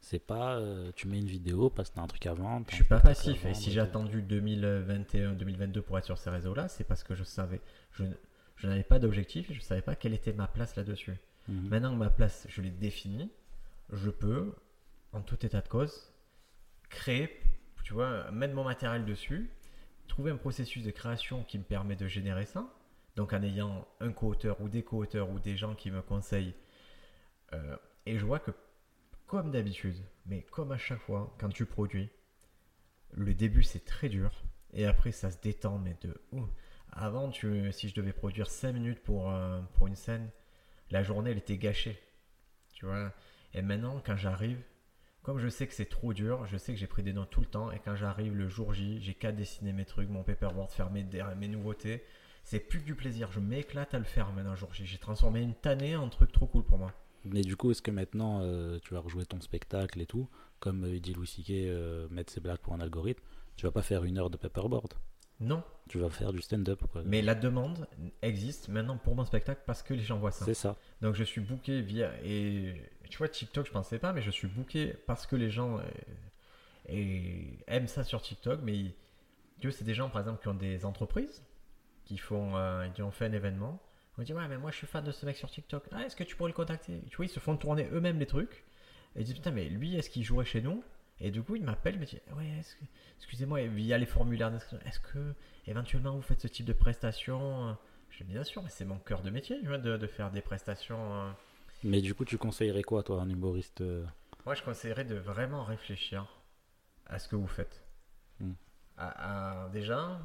[0.02, 0.58] C'est pas.
[0.58, 2.66] euh, tu mets une vidéo parce que t'as un truc à vendre.
[2.66, 3.46] t'as Je suis pas passif.
[3.46, 7.62] Et si j'ai attendu 2021-2022 pour être sur ces réseaux-là, c'est parce que je savais.
[7.92, 8.04] Je,
[8.58, 11.16] je n'avais pas d'objectif et je savais pas quelle était ma place là-dessus.
[11.48, 11.70] Mhm.
[11.70, 13.32] Maintenant que ma place, je l'ai définie,
[13.92, 14.54] je peux,
[15.14, 16.14] en tout état de cause,
[16.90, 17.30] créer,
[17.84, 19.50] tu vois, mettre mon matériel dessus,
[20.08, 22.68] trouver un processus de création qui me permet de générer ça.
[23.16, 26.54] Donc en ayant un co-auteur ou des co-auteurs ou des gens qui me conseillent.
[27.54, 28.52] Euh, et je vois que,
[29.26, 32.10] comme d'habitude, mais comme à chaque fois, quand tu produis,
[33.14, 34.32] le début c'est très dur.
[34.74, 36.50] Et après ça se détend, mais de ouf.
[36.92, 40.30] Avant, tu, si je devais produire 5 minutes pour, euh, pour une scène,
[40.92, 42.00] la journée elle était gâchée.
[42.74, 43.12] Tu vois?
[43.54, 44.62] Et maintenant, quand j'arrive,
[45.24, 47.40] comme je sais que c'est trop dur, je sais que j'ai pris des notes tout
[47.40, 47.72] le temps.
[47.72, 51.06] Et quand j'arrive le jour J, j'ai qu'à dessiner mes trucs, mon paperboard, faire mes,
[51.38, 52.04] mes nouveautés.
[52.44, 53.32] C'est plus que du plaisir.
[53.32, 54.86] Je m'éclate à le faire maintenant jour J.
[54.86, 56.94] J'ai transformé une tannée en truc trop cool pour moi.
[57.24, 60.30] Mais du coup, est-ce que maintenant euh, tu vas rejouer ton spectacle et tout,
[60.60, 63.24] comme euh, dit Louis C.K., euh, mettre ses blagues pour un algorithme,
[63.56, 64.94] tu vas pas faire une heure de paperboard?
[65.42, 66.82] Non, Tu vas faire du stand-up.
[66.92, 67.02] quoi.
[67.06, 67.88] mais la demande
[68.22, 70.46] existe maintenant pour mon spectacle parce que les gens voient ça.
[70.46, 70.78] C'est ça.
[71.02, 74.48] Donc je suis booké via et tu vois TikTok je pensais pas mais je suis
[74.48, 75.84] booké parce que les gens euh,
[76.88, 78.94] et aiment ça sur TikTok mais ils-
[79.60, 81.44] tu vois c'est des gens par exemple qui ont des entreprises
[82.06, 83.82] qui font euh, qui ont fait un événement
[84.18, 86.16] on dit ouais mais moi je suis fan de ce mec sur TikTok ah est-ce
[86.16, 87.02] que tu pourrais le contacter?
[87.10, 88.64] Tu vois ils se font tourner eux-mêmes les trucs
[89.16, 90.84] et ils disent putain mais lui est-ce qu'il jouerait chez nous?
[91.20, 92.52] Et du coup il m'appelle il me dit ouais
[93.18, 95.34] excusez-moi il y a les formulaires d'inscription est-ce que
[95.66, 97.78] éventuellement vous faites ce type de prestation
[98.10, 100.42] je dis bien sûr mais c'est mon cœur de métier vois, de, de faire des
[100.42, 101.32] prestations euh,
[101.84, 104.06] Mais du coup, tu conseillerais quoi, toi, un humoriste euh,
[104.46, 106.26] Moi, je conseillerais de vraiment réfléchir
[107.08, 107.84] à ce que vous faites.
[108.40, 108.54] Hmm.
[108.98, 110.20] À- à- déjà,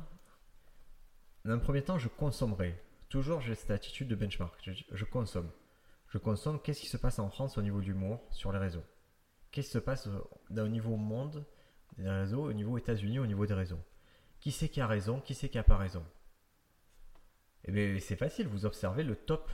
[1.44, 2.80] dans un premier temps, je consommerai.
[3.08, 4.54] Toujours, j'ai cette attitude de benchmark.
[4.62, 5.50] Je, je consomme.
[6.08, 8.84] je consomme qu'est-ce qui se passe en France au niveau du l'humour sur les réseaux.
[9.50, 11.44] Qu'est-ce qui se passe au niveau monde
[11.96, 13.80] des réseaux, au niveau États-Unis, au niveau des réseaux?
[14.38, 16.04] Qui c'est qui a raison, qui c'est qui a pas raison?
[17.64, 19.50] Eh bien, c'est facile, vous observez le top.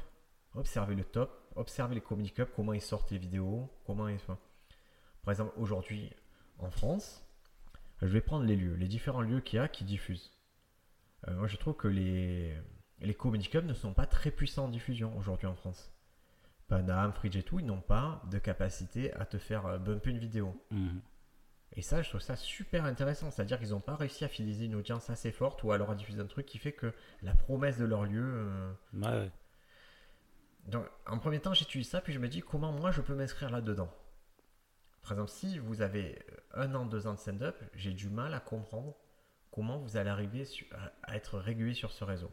[0.55, 4.19] Observez le top, observez les communicables, comment ils sortent les vidéos, comment ils.
[5.23, 6.11] Par exemple, aujourd'hui,
[6.59, 7.29] en France,
[8.01, 10.33] je vais prendre les lieux, les différents lieux qu'il y a qui diffusent.
[11.29, 12.57] Euh, moi, je trouve que les,
[13.01, 15.93] les communicables ne sont pas très puissants en diffusion aujourd'hui en France.
[16.69, 20.19] Panam, Fridge et tout, ils n'ont pas de capacité à te faire euh, bumper une
[20.19, 20.61] vidéo.
[20.71, 21.01] Mhm.
[21.73, 23.31] Et ça, je trouve ça super intéressant.
[23.31, 26.21] C'est-à-dire qu'ils n'ont pas réussi à fidéliser une audience assez forte ou alors à diffuser
[26.21, 26.93] un truc qui fait que
[27.23, 28.25] la promesse de leur lieu.
[28.25, 29.31] Euh, ouais.
[30.65, 33.51] Donc, en premier temps, j'étudie ça, puis je me dis comment moi je peux m'inscrire
[33.51, 33.93] là-dedans.
[35.03, 36.19] Par exemple, si vous avez
[36.53, 38.97] un an, deux ans de stand-up, j'ai du mal à comprendre
[39.53, 40.45] comment vous allez arriver
[41.05, 42.33] à être régulier sur ce réseau.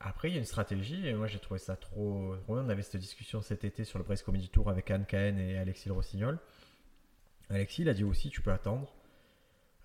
[0.00, 2.34] Après, il y a une stratégie, et moi j'ai trouvé ça trop.
[2.48, 5.58] On avait cette discussion cet été sur le Press Comedy Tour avec Anne Cahen et
[5.58, 6.38] Alexis Le Rossignol.
[7.50, 8.92] Alexis, il a dit aussi tu peux attendre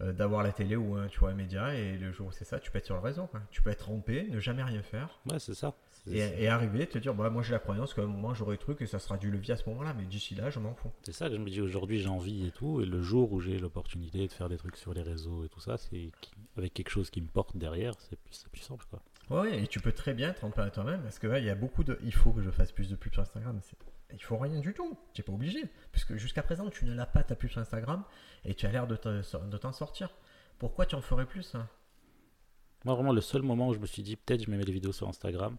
[0.01, 2.43] euh, d'avoir la télé ou un, tu vois, un média, et le jour où c'est
[2.43, 3.29] ça, tu peux être sur le réseau.
[3.51, 5.19] Tu peux être trompé, ne jamais rien faire.
[5.29, 5.73] Ouais, c'est ça.
[6.07, 8.85] Et, arriver, te dire bah, moi j'ai la croyance qu'à un moment j'aurai truc et
[8.85, 10.91] ça sera du levier à ce moment-là, mais d'ici là, je m'en fous.
[11.01, 13.57] C'est ça je me dis aujourd'hui, j'ai envie et tout, et le jour où j'ai
[13.57, 16.11] l'opportunité de faire des trucs sur les réseaux et tout ça, c'est
[16.57, 19.01] avec quelque chose qui me porte derrière, c'est plus, plus simple quoi.
[19.29, 21.55] Ouais, et tu peux très bien te rendre à toi-même parce que il y a
[21.55, 21.97] beaucoup de.
[22.03, 23.59] Il faut que je fasse plus de pubs sur Instagram.
[24.13, 24.97] Il faut rien du tout.
[25.13, 25.63] Tu n'es pas obligé.
[25.91, 28.03] Puisque jusqu'à présent, tu ne l'as pas ta pub sur Instagram
[28.43, 30.09] et tu as l'air de t'en sortir.
[30.59, 31.67] Pourquoi tu en ferais plus hein?
[32.85, 34.71] Moi, vraiment, le seul moment où je me suis dit peut-être je me mets des
[34.71, 35.57] vidéos sur Instagram,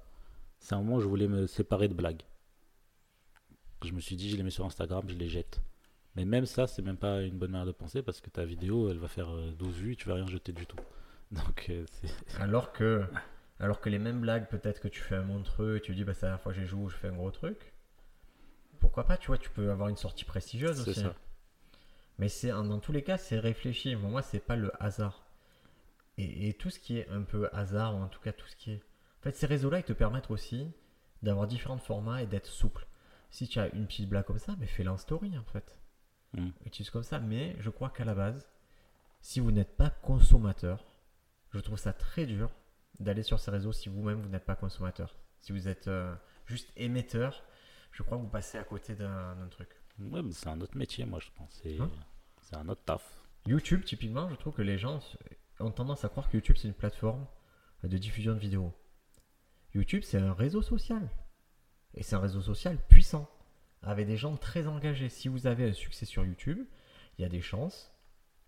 [0.61, 2.23] c'est un moment où je voulais me séparer de blagues.
[3.85, 5.61] Je me suis dit je les mets sur Instagram, je les jette.
[6.15, 8.91] Mais même ça, c'est même pas une bonne manière de penser parce que ta vidéo,
[8.91, 10.79] elle va faire 12 euh, vues, tu vas rien jeter du tout.
[11.33, 11.85] Donc, euh,
[12.39, 13.05] Alors que
[13.59, 16.13] alors que les mêmes blagues, peut-être que tu fais un montreux et tu dis, bah,
[16.13, 17.73] c'est la dernière fois que j'ai joué, je fais un gros truc.
[18.81, 21.01] Pourquoi pas, tu vois, tu peux avoir une sortie prestigieuse aussi.
[21.01, 21.15] Ça.
[22.19, 23.97] Mais c'est dans tous les cas, c'est réfléchi.
[23.97, 25.27] Pour moi, c'est pas le hasard.
[26.19, 28.73] Et, tout ce qui est un peu hasard, ou en tout cas tout ce qui
[28.73, 28.83] est.
[29.21, 30.71] En fait, ces réseaux-là, ils te permettent aussi
[31.23, 32.87] d'avoir différents formats et d'être souple.
[33.31, 35.79] Si tu as une petite blague comme ça, mais fais-la en story en fait.
[36.33, 36.49] Mm.
[36.65, 38.49] Utilise comme ça, mais je crois qu'à la base,
[39.21, 40.85] si vous n'êtes pas consommateur,
[41.51, 42.51] je trouve ça très dur
[43.01, 45.17] d'aller sur ces réseaux si vous-même vous, n'êtes pas consommateur.
[45.41, 46.15] Si vous êtes euh,
[46.47, 47.43] juste émetteur,
[47.93, 49.69] je crois que vous passez à côté d'un truc.
[49.99, 51.63] Ouais, mais c'est un autre métier, moi je pense.
[51.81, 51.91] Hein
[52.43, 53.03] c'est un autre taf.
[53.47, 55.01] YouTube, typiquement, je trouve que les gens
[55.61, 57.27] ont tendance à croire que YouTube c'est une plateforme
[57.83, 58.73] de diffusion de vidéos.
[59.75, 61.09] YouTube c'est un réseau social.
[61.95, 63.31] Et c'est un réseau social puissant,
[63.83, 65.09] avec des gens très engagés.
[65.09, 66.67] Si vous avez un succès sur YouTube,
[67.19, 67.93] il y a des chances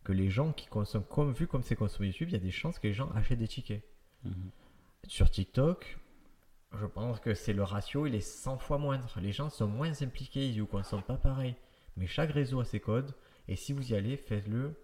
[0.04, 2.50] que les gens qui consomment, comme vu comme c'est consommé YouTube, il y a des
[2.50, 3.82] chances que les gens achètent des tickets.
[4.24, 4.50] Mhm.
[5.06, 5.98] Sur TikTok,
[6.74, 9.18] je pense que c'est le ratio, il est 100 fois moindre.
[9.20, 11.54] Les gens sont moins impliqués, ils ne consomment pas pareil.
[11.96, 13.14] Mais chaque réseau a ses codes.
[13.48, 14.74] Et si vous y allez, faites-le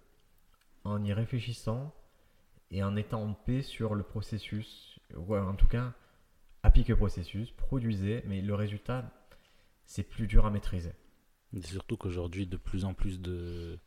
[0.84, 1.94] en y réfléchissant
[2.70, 4.98] et en étant en paix sur le processus.
[5.16, 5.92] Ou en tout cas,
[6.62, 9.10] appliquez le processus, produisez, mais le résultat,
[9.84, 10.94] c'est plus dur à maîtriser.
[11.62, 13.78] Surtout qu'aujourd'hui, de plus en plus de,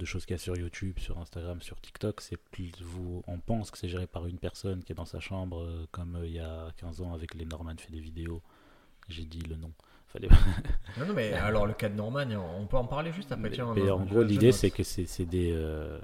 [0.00, 3.38] de choses qu'il y a sur YouTube, sur Instagram, sur TikTok, c'est plus vous, on
[3.38, 6.26] pense que c'est géré par une personne qui est dans sa chambre, euh, comme euh,
[6.26, 8.42] il y a 15 ans avec les Norman fait des vidéos.
[9.08, 9.70] J'ai dit le nom.
[10.08, 10.28] Fallait...
[10.98, 12.26] non, non, mais alors le cas de Norman,
[12.58, 13.50] on peut en parler juste après.
[13.50, 16.00] Mais, en gros, l'idée c'est que c'est des, euh,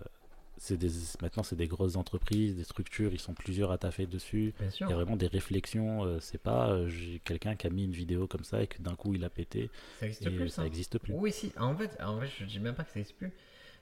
[0.71, 0.91] des,
[1.23, 4.55] maintenant c'est des grosses entreprises, des structures, ils sont plusieurs à taffer dessus.
[4.81, 6.21] Il y a vraiment des réflexions.
[6.21, 6.79] c'est pas
[7.25, 9.71] quelqu'un qui a mis une vidéo comme ça et que d'un coup il a pété.
[9.99, 10.49] Ça existe plus.
[10.51, 11.15] Ça existe plus.
[11.15, 11.53] Oui, si.
[11.59, 13.33] En fait, en fait, je dis même pas que ça existe plus.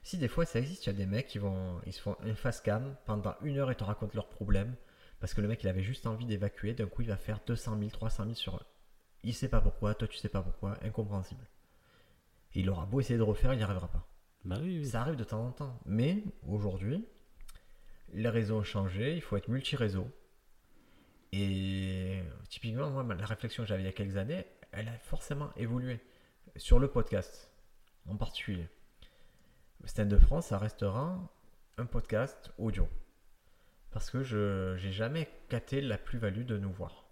[0.04, 2.16] Si des fois ça existe, il y a des mecs qui vont, ils se font
[2.24, 4.76] une face cam pendant une heure et te racontent leurs problèmes
[5.18, 6.74] parce que le mec il avait juste envie d'évacuer.
[6.74, 8.62] D'un coup il va faire 200 000, 300 000 sur.
[9.22, 11.48] Il sait pas pourquoi, toi tu sais pas pourquoi, incompréhensible.
[12.54, 14.06] il aura beau essayer de refaire, il n'y arrivera pas.
[14.44, 15.80] Bah oui, Ça arrive de temps en temps.
[15.86, 17.06] Mais aujourd'hui,
[18.12, 20.06] les réseaux ont changé, il faut être multi-réseau.
[21.32, 25.50] Et typiquement, moi, la réflexion que j'avais il y a quelques années, elle a forcément
[25.56, 25.98] évolué.
[26.56, 27.50] Sur le podcast,
[28.06, 28.68] en particulier.
[29.86, 31.18] Stand de France, ça restera
[31.76, 32.88] un podcast audio.
[33.90, 37.04] Parce que je n'ai jamais capté la plus-value de nous voir.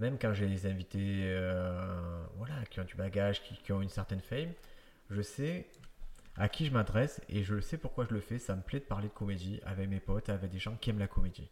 [0.00, 4.20] Même quand j'ai des invités euh, voilà, qui ont du bagage, qui, ont une certaine
[4.20, 4.52] fame,
[5.10, 5.68] je sais
[6.36, 8.38] à qui je m'adresse et je sais pourquoi je le fais.
[8.38, 10.98] Ça me plaît de parler de comédie avec mes potes, avec des gens qui aiment
[10.98, 11.50] la comédie.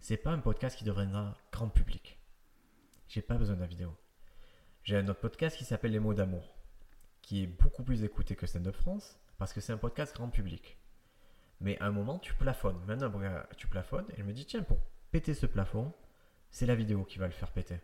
[0.00, 2.20] C'est pas un podcast qui deviendra grand public.
[3.08, 3.96] J'ai pas besoin de la vidéo.
[4.84, 6.56] J'ai un autre podcast qui s'appelle Les mots d'amour,
[7.22, 10.28] qui est beaucoup plus écouté que Stand Up France, parce que c'est un podcast grand
[10.28, 10.78] public.
[11.60, 12.78] Mais à un moment, tu plafonnes.
[12.86, 13.10] Maintenant,
[13.56, 14.78] tu plafonnes et je me dis, tiens, pour
[15.10, 15.92] péter ce plafond,
[16.50, 17.80] c'est la vidéo qui va le faire péter.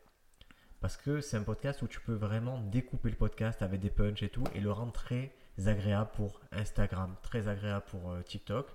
[0.80, 4.22] Parce que c'est un podcast où tu peux vraiment découper le podcast avec des punchs
[4.22, 5.32] et tout et le rendre très
[5.66, 8.68] agréable pour Instagram, très agréable pour euh, TikTok.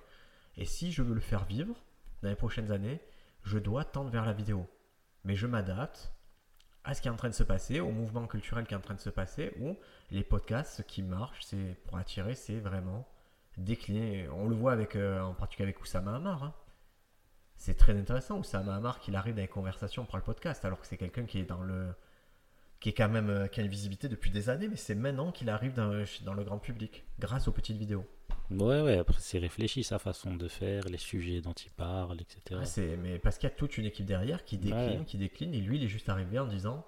[0.56, 1.76] Et si je veux le faire vivre
[2.22, 3.02] dans les prochaines années,
[3.44, 4.68] je dois tendre vers la vidéo.
[5.24, 6.12] Mais je m'adapte
[6.88, 8.82] à ce qui est en train de se passer, au mouvement culturel qui est en
[8.82, 9.76] train de se passer, où
[10.10, 13.06] les podcasts, ce qui marche, c'est pour attirer, c'est vraiment
[13.58, 14.30] décliner.
[14.30, 16.44] On le voit avec, euh, en particulier avec Oussama Hamar.
[16.44, 16.54] Hein.
[17.58, 18.40] C'est très intéressant.
[18.40, 21.40] Oussama Hamar, qu'il arrive dans les conversations par le podcast, alors que c'est quelqu'un qui
[21.40, 21.94] est dans le.
[22.80, 23.30] Qui est quand même.
[23.30, 26.34] Euh, qui a une visibilité depuis des années, mais c'est maintenant qu'il arrive dans, dans
[26.34, 28.06] le grand public, grâce aux petites vidéos.
[28.50, 32.62] Ouais, ouais, après c'est réfléchi sa façon de faire, les sujets dont il parle, etc.
[32.64, 35.60] c'est, mais parce qu'il y a toute une équipe derrière qui décline, qui décline, et
[35.60, 36.86] lui il est juste arrivé en disant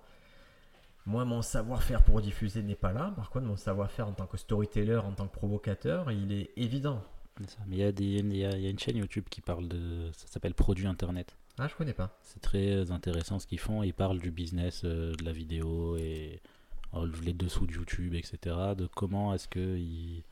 [1.06, 4.38] Moi mon savoir-faire pour diffuser n'est pas là, par contre mon savoir-faire en tant que
[4.38, 7.04] storyteller, en tant que provocateur, il est évident.
[7.68, 10.10] Mais il y, a des, il, y a, une chaîne YouTube qui parle de.
[10.14, 11.38] Ça s'appelle Produit Internet.
[11.60, 12.18] Ah, je connais pas.
[12.22, 13.84] C'est très intéressant ce qu'ils font.
[13.84, 16.42] Ils parlent du business, euh, de la vidéo et
[16.94, 18.56] oh, les dessous de YouTube, etc.
[18.78, 20.24] De comment est-ce qu'ils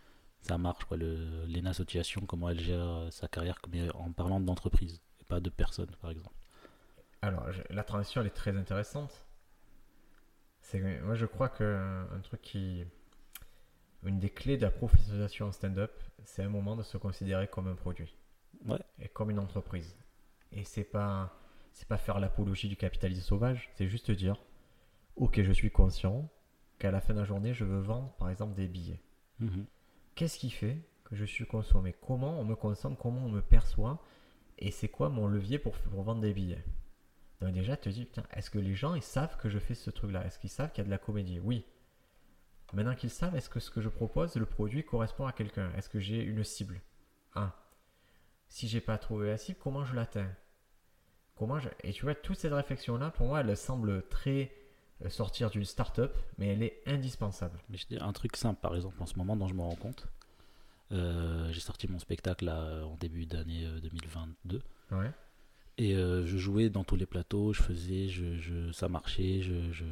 [0.41, 0.95] ça marche, quoi.
[0.97, 3.59] L'ENA Association, comment elle gère sa carrière
[3.95, 6.35] en parlant d'entreprise et pas de personne, par exemple.
[7.21, 9.25] Alors, la transition, elle est très intéressante.
[10.61, 12.85] C'est, moi, je crois que un truc qui.
[14.03, 15.91] Une des clés de la professionnalisation en stand-up,
[16.23, 18.15] c'est un moment de se considérer comme un produit.
[18.65, 18.77] Ouais.
[18.99, 19.97] Et comme une entreprise.
[20.51, 21.33] Et c'est pas.
[21.73, 24.43] C'est pas faire l'apologie du capitalisme sauvage, c'est juste dire
[25.15, 26.27] Ok, je suis conscient
[26.79, 28.99] qu'à la fin de la journée, je veux vendre, par exemple, des billets.
[29.39, 29.67] Mhm
[30.17, 32.97] qu'est-ce qui fait que je suis consommé Comment on me consomme?
[32.97, 34.03] Comment on me perçoit?
[34.57, 36.65] Et c'est quoi mon levier pour, vendre des billets?
[37.39, 40.25] Donc déjà, te dis, est-ce que les gens, ils savent que je fais ce truc-là?
[40.25, 41.39] Est-ce qu'ils savent qu'il y a de la comédie?
[41.39, 41.63] Oui.
[42.73, 45.71] Maintenant qu'ils savent, est-ce que ce que je propose, le produit correspond à quelqu'un?
[45.77, 46.81] Est-ce que j'ai une cible?
[48.49, 50.31] Si j'ai pas trouvé la cible, comment je l'atteins?
[51.35, 51.69] Comment je...
[51.83, 54.51] Et tu vois, toute cette réflexion-là, pour moi, elle semble très
[55.05, 57.59] euh, sortir d'une start-up, mais elle est indispensable.
[57.69, 59.75] Mais je dis un truc simple, par exemple, en ce moment, dont je me rends
[59.75, 60.07] compte.
[60.91, 64.61] Euh, j'ai sorti mon spectacle là, en début d'année 2022.
[64.91, 65.11] Euh, ouais.
[65.77, 69.85] Et je jouais dans tous les plateaux, je faisais, je, je ça marchait, je, je,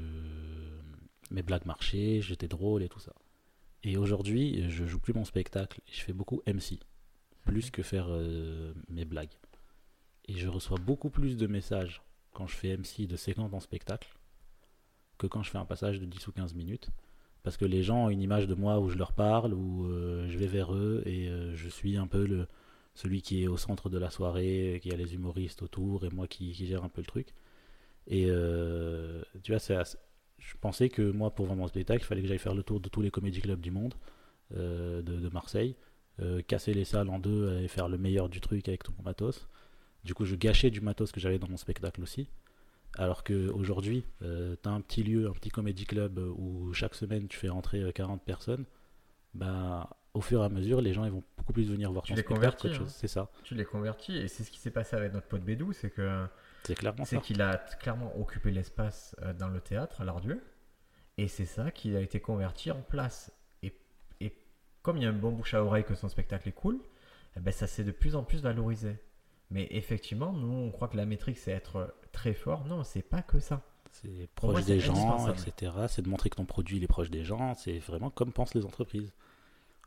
[1.29, 3.13] mes blagues marchaient, j'étais drôle et tout ça.
[3.83, 6.79] Et aujourd'hui, je joue plus mon spectacle, je fais beaucoup MC,
[7.45, 8.09] plus que faire
[8.89, 9.37] mes blagues.
[10.27, 12.01] Et je reçois beaucoup plus de messages
[12.33, 14.13] quand je fais MC de séquences en spectacle
[15.17, 16.89] que quand je fais un passage de 10 ou 15 minutes.
[17.43, 20.27] Parce que les gens ont une image de moi où je leur parle, où euh,
[20.27, 22.47] je vais vers eux et euh, je suis un peu le,
[22.95, 26.27] celui qui est au centre de la soirée, qui a les humoristes autour et moi
[26.27, 27.27] qui, gère un peu le truc.
[28.07, 32.27] Et euh, tu vois, je pensais que moi, pour vendre mon spectacle, il fallait que
[32.27, 33.93] j'aille faire le tour de tous les comédie clubs du monde,
[34.51, 35.75] de, de, Marseille,
[36.47, 39.47] casser les salles en deux et faire le meilleur du truc avec tout mon matos.
[40.03, 42.29] Du coup, je gâchais du matos que j'avais dans mon spectacle aussi.
[42.97, 46.95] Alors qu'aujourd'hui, euh, tu as un petit lieu, un petit comédie club euh, où chaque
[46.95, 48.65] semaine tu fais rentrer 40 euh, personnes,
[49.33, 52.13] ben, au fur et à mesure, les gens ils vont beaucoup plus venir voir tu
[52.13, 52.85] ton les spectacle hein.
[52.87, 53.29] C'est ça.
[53.43, 56.25] Tu les convertis et c'est ce qui s'est passé avec notre pote Bédou, c'est que
[56.63, 60.41] c'est clairement c'est qu'il a clairement occupé l'espace dans le théâtre à l'Ardieu
[61.17, 63.31] et c'est ça qui a été converti en place.
[64.85, 66.77] Comme il y a un bon bouche à oreille que son spectacle est cool,
[67.35, 68.97] eh ben ça s'est de plus en plus valorisé.
[69.49, 72.65] Mais effectivement, nous, on croit que la métrique, c'est être très fort.
[72.65, 73.63] Non, c'est pas que ça.
[73.89, 75.71] C'est proche des gens, etc.
[75.87, 77.55] C'est de montrer que ton produit il est proche des gens.
[77.55, 79.11] C'est vraiment comme pensent les entreprises.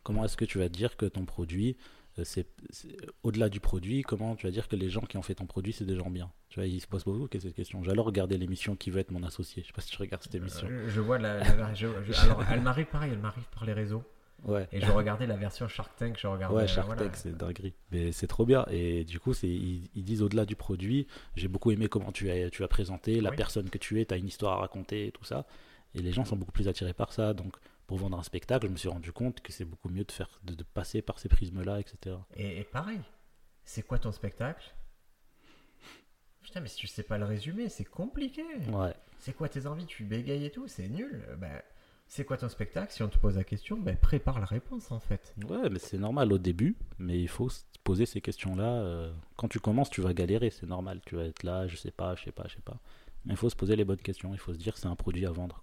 [0.02, 1.76] Comment est-ce que tu vas dire que ton produit,
[2.18, 2.48] euh, c'est
[3.22, 5.72] au-delà du produit, comment tu vas dire que les gens qui ont fait ton produit,
[5.72, 6.32] c'est des gens bien?
[6.48, 7.84] Tu vois, ils se posent beaucoup cette question.
[7.84, 9.62] J'allais regarder l'émission Qui veut être mon associé?
[9.62, 10.66] Je sais pas si tu regardes cette émission.
[10.68, 11.40] Euh, je, vois la.
[11.42, 14.02] alors, elle m'arrive pareil, elle m'arrive par les réseaux.
[14.44, 14.68] Ouais.
[14.72, 16.54] Et je regardais la version Shark Tank, je regardais.
[16.54, 17.74] Ouais, Shark Tank, c'est dinguerie.
[17.90, 18.64] Mais c'est trop bien.
[18.70, 22.50] Et du coup, c'est, ils, disent au-delà du produit, j'ai beaucoup aimé comment tu as,
[22.50, 25.12] tu as présenté, la personne que tu es, tu as une histoire à raconter et
[25.12, 25.46] tout ça.
[25.94, 27.34] Et les gens sont beaucoup plus attirés par ça.
[27.34, 30.12] Donc, pour vendre un spectacle, je me suis rendu compte que c'est beaucoup mieux de,
[30.12, 32.16] faire, de, passer par ces prismes-là, etc.
[32.36, 33.00] Et, pareil,
[33.64, 34.74] c'est quoi ton spectacle?
[36.42, 38.44] Putain, mais si tu sais pas le résumer, c'est compliqué.
[38.68, 38.94] Ouais.
[39.18, 39.86] C'est quoi tes envies?
[39.86, 41.24] Tu bégayes et tout, c'est nul.
[41.38, 41.60] Ben
[42.08, 42.90] c'est quoi ton spectacle?
[42.90, 45.34] Si on te pose la question, ben, prépare la réponse en fait.
[45.48, 48.64] Ouais, mais c'est normal au début, mais il faut se poser ces questions-là.
[48.64, 51.00] Euh, quand tu commences, tu vas galérer, c'est normal.
[51.04, 52.78] Tu vas être là, je sais pas, je sais pas, je sais pas.
[53.26, 54.32] Mais il faut se poser les bonnes questions.
[54.32, 55.62] Il faut se dire c'est un produit à vendre.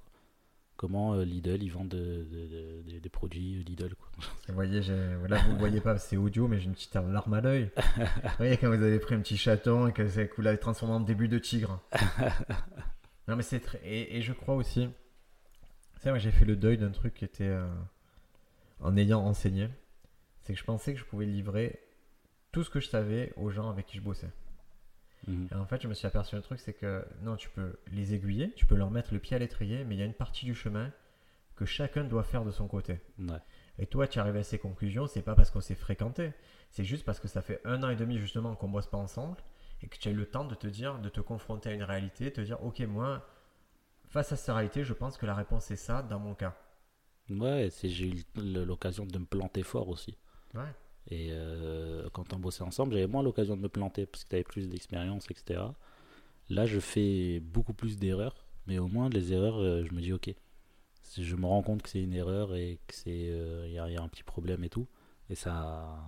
[0.78, 4.10] Comment euh, Lidl, ils vendent des produits Lidl quoi.
[4.48, 7.72] Vous voyez, là vous voyez pas, c'est audio, mais j'ai une petite larme à l'œil.
[7.98, 8.04] vous
[8.38, 10.04] voyez quand vous avez pris un petit chaton et que
[10.36, 11.80] vous l'avez transformé en début de tigre.
[13.28, 13.80] non mais c'est très...
[13.84, 14.90] et je crois aussi
[16.18, 17.68] j'ai fait le deuil d'un truc qui était euh,
[18.80, 19.70] en ayant enseigné.
[20.42, 21.80] C'est que je pensais que je pouvais livrer
[22.52, 24.30] tout ce que je savais aux gens avec qui je bossais.
[25.28, 25.48] Mhm.
[25.52, 28.14] Et en fait, je me suis aperçu un truc, c'est que non, tu peux les
[28.14, 30.46] aiguiller, tu peux leur mettre le pied à l'étrier, mais il y a une partie
[30.46, 30.92] du chemin
[31.56, 33.00] que chacun doit faire de son côté.
[33.80, 36.34] Et toi, tu arrives à ces conclusions, c'est pas parce qu'on s'est fréquenté,
[36.70, 39.38] c'est juste parce que ça fait un an et demi justement qu'on bosse pas ensemble
[39.82, 41.84] et que tu as eu le temps de te dire, de te confronter à une
[41.84, 43.26] réalité, te dire, ok, moi,
[44.16, 46.56] face à cette réalité, je pense que la réponse est ça dans mon cas.
[47.30, 50.18] Ouais, j'ai eu l'occasion de me planter fort aussi.
[50.54, 50.74] Ouais.
[51.10, 54.36] Et euh, quand on bossait ensemble, j'avais moins l'occasion de me planter parce que tu
[54.36, 55.64] avais plus d'expérience, etc.
[56.50, 60.14] Là, je fais beaucoup plus d'erreurs, mais au moins les erreurs, euh, je me dis
[60.14, 60.34] ok,
[61.18, 64.02] je me rends compte que c'est une erreur et que c'est il euh, y, a
[64.02, 64.88] un petit problème et tout.
[65.30, 66.00] Et ça,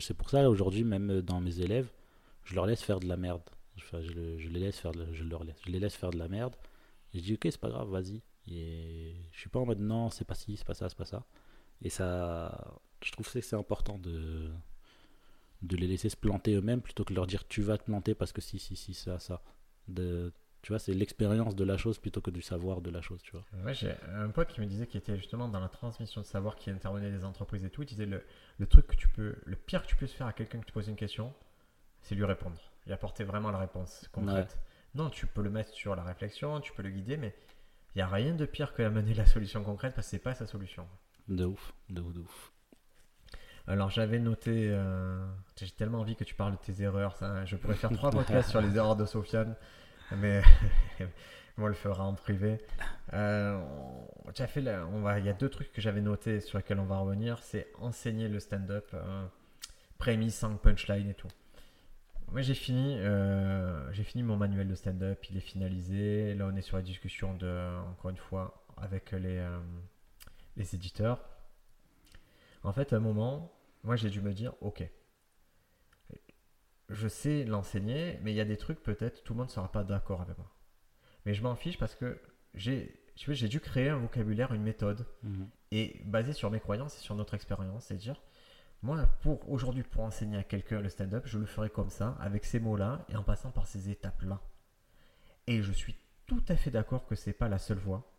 [0.00, 1.88] c'est pour ça aujourd'hui, même dans mes élèves,
[2.44, 3.40] je leur laisse faire de la merde.
[3.78, 6.28] Enfin, je, les laisse faire, de, je leur laisse, je les laisse faire de la
[6.28, 6.54] merde.
[7.14, 8.22] Et je dis ok, c'est pas grave, vas-y.
[8.50, 11.04] Et je suis pas en mode non, c'est pas ci, c'est pas ça, c'est pas
[11.04, 11.26] ça.
[11.82, 14.50] Et ça, je trouve que c'est important de,
[15.62, 18.14] de les laisser se planter eux-mêmes plutôt que de leur dire tu vas te planter
[18.14, 19.42] parce que si, si, si, ça, ça.
[19.86, 20.32] De,
[20.62, 23.32] tu vois, c'est l'expérience de la chose plutôt que du savoir de la chose, tu
[23.32, 23.44] vois.
[23.64, 26.56] Ouais, j'ai un pote qui me disait qu'il était justement dans la transmission de savoir,
[26.56, 27.82] qui intervenait des entreprises et tout.
[27.82, 28.22] Il disait le,
[28.58, 30.72] le truc que tu peux, le pire que tu peux faire à quelqu'un qui te
[30.72, 31.32] pose une question,
[32.02, 34.58] c'est lui répondre et apporter vraiment la réponse concrète.
[34.94, 37.34] Non, tu peux le mettre sur la réflexion, tu peux le guider, mais
[37.94, 40.34] il n'y a rien de pire que d'amener la solution concrète parce que c'est pas
[40.34, 40.86] sa solution.
[41.28, 42.52] De ouf, de ouf, de ouf.
[43.66, 45.26] Alors j'avais noté, euh,
[45.56, 47.16] j'ai tellement envie que tu parles de tes erreurs.
[47.16, 49.54] Ça, je pourrais faire trois podcasts sur les erreurs de Sofiane,
[50.16, 50.42] mais
[51.58, 52.58] on le fera en privé.
[53.12, 53.60] Euh,
[54.46, 56.98] fait, on va, il y a deux trucs que j'avais notés sur lesquels on va
[56.98, 57.40] revenir.
[57.42, 59.26] C'est enseigner le stand-up, euh,
[59.98, 61.28] prémisse, sans punchline et tout.
[62.32, 66.34] Moi j'ai fini, euh, j'ai fini mon manuel de stand-up, il est finalisé.
[66.34, 69.58] Là on est sur la discussion de, encore une fois, avec les, euh,
[70.56, 71.24] les éditeurs.
[72.62, 73.52] En fait, à un moment,
[73.82, 74.84] moi j'ai dû me dire, ok,
[76.88, 79.70] je sais l'enseigner, mais il y a des trucs peut-être tout le monde ne sera
[79.70, 80.50] pas d'accord avec moi.
[81.26, 82.20] Mais je m'en fiche parce que
[82.54, 85.48] j'ai, j'ai dû créer un vocabulaire, une méthode, mhm.
[85.70, 88.20] et basé sur mes croyances et sur notre expérience, c'est dire
[88.82, 92.44] moi, pour aujourd'hui, pour enseigner à quelqu'un le stand-up, je le ferai comme ça, avec
[92.44, 94.40] ces mots-là et en passant par ces étapes-là.
[95.48, 98.12] Et je suis tout à fait d'accord que c'est pas la seule voie.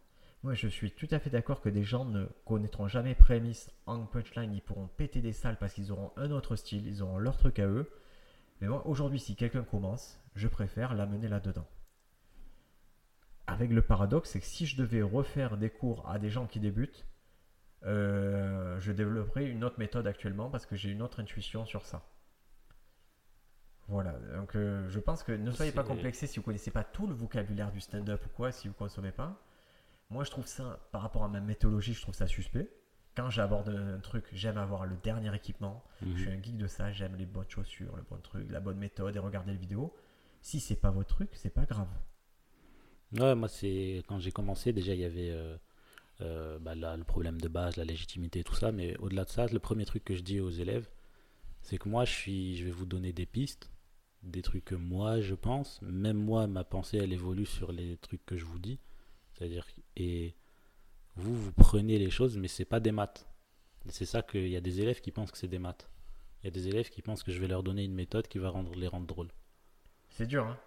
[0.43, 4.05] Moi, je suis tout à fait d'accord que des gens ne connaîtront jamais prémisse en
[4.05, 7.37] punchline, ils pourront péter des salles parce qu'ils auront un autre style, ils auront leur
[7.37, 7.89] truc à eux.
[8.59, 11.67] Mais moi, aujourd'hui, si quelqu'un commence, je préfère l'amener là-dedans.
[13.47, 16.59] Avec le paradoxe, c'est que si je devais refaire des cours à des gens qui
[16.59, 17.05] débutent,
[17.83, 22.03] je développerai une autre méthode actuellement parce que j'ai une autre intuition sur ça.
[23.89, 27.07] Voilà, donc euh, je pense que ne soyez pas complexés si vous connaissez pas tout
[27.07, 29.41] le vocabulaire du stand-up ou quoi, si vous consommez pas.
[30.11, 32.69] Moi, je trouve ça, par rapport à ma méthodologie, je trouve ça suspect.
[33.15, 35.83] Quand j'aborde un truc, j'aime avoir le dernier équipement.
[36.01, 36.37] Je suis mhm.
[36.37, 39.19] un geek de ça, j'aime les bonnes chaussures, le bon truc, la bonne méthode et
[39.19, 39.95] regarder les vidéos.
[40.41, 41.89] Si c'est pas votre truc, c'est pas grave.
[43.13, 45.31] Ouais, moi, c'est quand j'ai commencé, déjà, il y avait.
[45.31, 45.57] Euh,
[46.21, 48.71] euh, bah, le problème de base, la légitimité, tout ça.
[48.71, 50.89] Mais au-delà de ça, le premier truc que je dis aux élèves,
[51.61, 53.71] c'est que moi, je, suis, je vais vous donner des pistes,
[54.23, 55.81] des trucs que moi, je pense.
[55.81, 58.79] Même moi, ma pensée, elle évolue sur les trucs que je vous dis.
[59.33, 59.65] C'est-à-dire,
[59.95, 60.35] et
[61.15, 63.27] vous, vous prenez les choses, mais c'est pas des maths.
[63.87, 65.89] C'est ça qu'il y a des élèves qui pensent que c'est des maths.
[66.41, 68.39] Il y a des élèves qui pensent que je vais leur donner une méthode qui
[68.39, 69.31] va rendre, les rendre drôles.
[70.09, 70.57] C'est dur, hein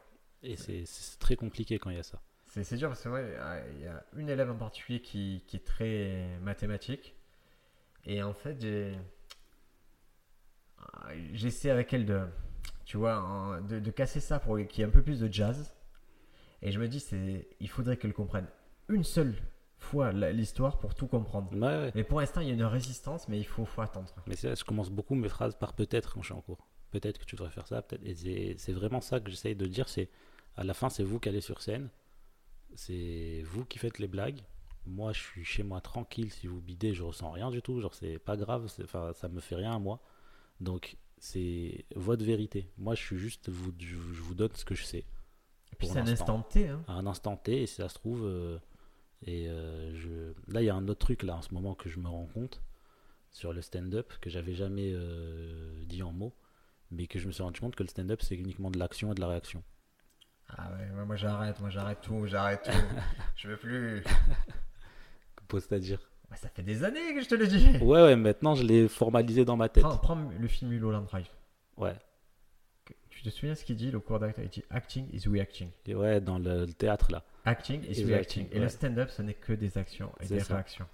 [0.43, 0.85] Et c'est
[1.19, 2.21] très compliqué quand il y a ça.
[2.61, 3.09] C'est dur parce que
[3.73, 7.15] il y a une élève en particulier qui, est très mathématique.
[8.05, 8.95] Et en fait, j'ai
[11.33, 12.21] j'essaie avec elle de,
[12.85, 15.75] tu vois, de, casser ça pour qu'il y ait un peu plus de jazz.
[16.61, 18.47] Et je me dis, c'est, il faudrait qu'elle comprenne
[18.89, 19.35] une seule
[19.79, 21.49] fois l'histoire pour tout comprendre.
[21.95, 24.13] Mais pour l'instant, il y a une résistance, mais il faut, faut attendre.
[24.27, 26.69] Mais c'est je commence beaucoup mes phrases par peut-être quand je suis en cours.
[26.91, 28.05] Peut-être que tu devrais faire ça, peut-être.
[28.05, 29.89] Et c'est vraiment ça que j'essaye de dire.
[29.89, 30.11] C'est
[30.59, 31.89] à la fin, c'est vous qui allez sur scène
[32.75, 34.41] c'est vous qui faites les blagues.
[34.87, 36.33] Moi, je suis chez moi tranquille.
[36.33, 37.81] Si vous bidez, je ressens rien du tout.
[37.81, 38.69] Genre, c'est pas grave.
[38.83, 40.01] Enfin, ça me fait rien à moi.
[40.61, 42.69] Donc, c'est votre vérité.
[42.79, 45.05] Moi, je suis juste, vous, je, vous donne ce que je sais.
[45.73, 46.69] Et puis, c'est un instant T.
[46.69, 46.85] Hein.
[46.89, 48.25] Un instant T, et si ça se trouve.
[48.25, 48.59] Euh,
[49.25, 50.33] et euh, je...
[50.53, 52.27] là, il y a un autre truc, là, en ce moment, que je me rends
[52.27, 52.61] compte
[53.31, 56.35] sur le stand-up, que j'avais jamais euh, dit en mots,
[56.91, 59.15] mais que je me suis rendu compte que le stand-up, c'est uniquement de l'action et
[59.15, 59.63] de la réaction.
[60.59, 62.71] Ah ouais, moi j'arrête, moi j'arrête tout, j'arrête tout.
[63.37, 64.03] je veux plus.
[65.61, 65.99] C'est-à-dire
[66.35, 67.77] Ça fait des années que je te le dis.
[67.79, 69.83] Ouais, ouais, maintenant je l'ai formalisé dans ma tête.
[69.83, 71.29] Prends, le film Mulholland Drive.
[71.77, 71.97] Ouais.
[73.11, 75.69] Tu te souviens ce qu'il dit, le cours d'acting Il dit Acting is reacting.
[75.87, 77.23] Et ouais, dans le, théâtre là.
[77.45, 78.49] Acting is, reacting.
[78.51, 80.87] Et le stand-up, ce n'est que des actions et des réactions.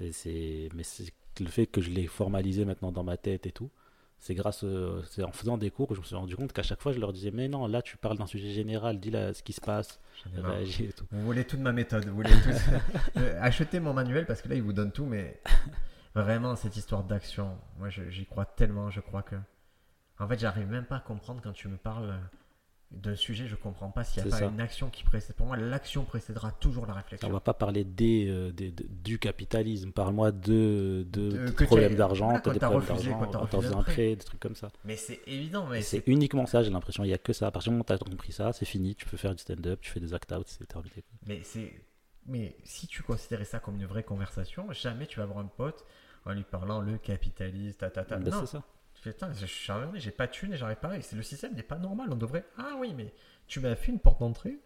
[0.00, 0.68] Et c'est...
[0.74, 3.70] Mais c'est le fait que je l'ai formalisé maintenant dans ma tête et tout,
[4.20, 6.62] c'est grâce, euh, c'est en faisant des cours que je me suis rendu compte qu'à
[6.62, 9.32] chaque fois je leur disais mais non là tu parles d'un sujet général, dis là
[9.32, 9.98] ce qui se passe,
[10.36, 11.06] réagis et tout.
[11.10, 12.50] Vous voulez toute ma méthode, vous voulez tout...
[13.16, 15.40] Euh, achetez mon manuel parce que là il vous donne tout, mais
[16.14, 19.36] vraiment cette histoire d'action, moi j'y crois tellement, je crois que,
[20.18, 22.14] en fait j'arrive même pas à comprendre quand tu me parles
[22.90, 25.36] d'un sujet, je comprends pas s'il n'y a pas une action qui précède.
[25.36, 27.28] Pour moi, l'action précédera toujours la réflexion.
[27.28, 28.52] On va pas parler des, euh,
[29.02, 29.92] du capitalisme.
[29.92, 34.70] Parle-moi de, de, problèmes d'argent, des problèmes d'argent, quand un prêt, des trucs comme ça.
[34.84, 35.66] Mais c'est évident.
[35.68, 37.04] Mais c'est uniquement ça, j'ai l'impression.
[37.04, 37.46] Il n'y a que ça.
[37.46, 38.94] À partir du moment où tu as compris ça, c'est fini.
[38.96, 41.04] Tu peux faire du stand-up, tu fais des act-out, c'est terminé.
[41.26, 41.42] Mais,
[42.26, 45.84] mais si tu considérais ça comme une vraie conversation, jamais tu vas avoir un pote
[46.24, 48.16] en lui parlant le capitaliste, ta, ta, ta.
[48.16, 48.64] Ben, c'est ça
[49.04, 50.96] je suis j'ai pas de thune et j'arrive pas.
[50.96, 52.08] le système n'est pas normal.
[52.10, 52.44] On devrait.
[52.58, 53.12] Ah oui, mais
[53.46, 54.58] tu m'as fait une porte d'entrée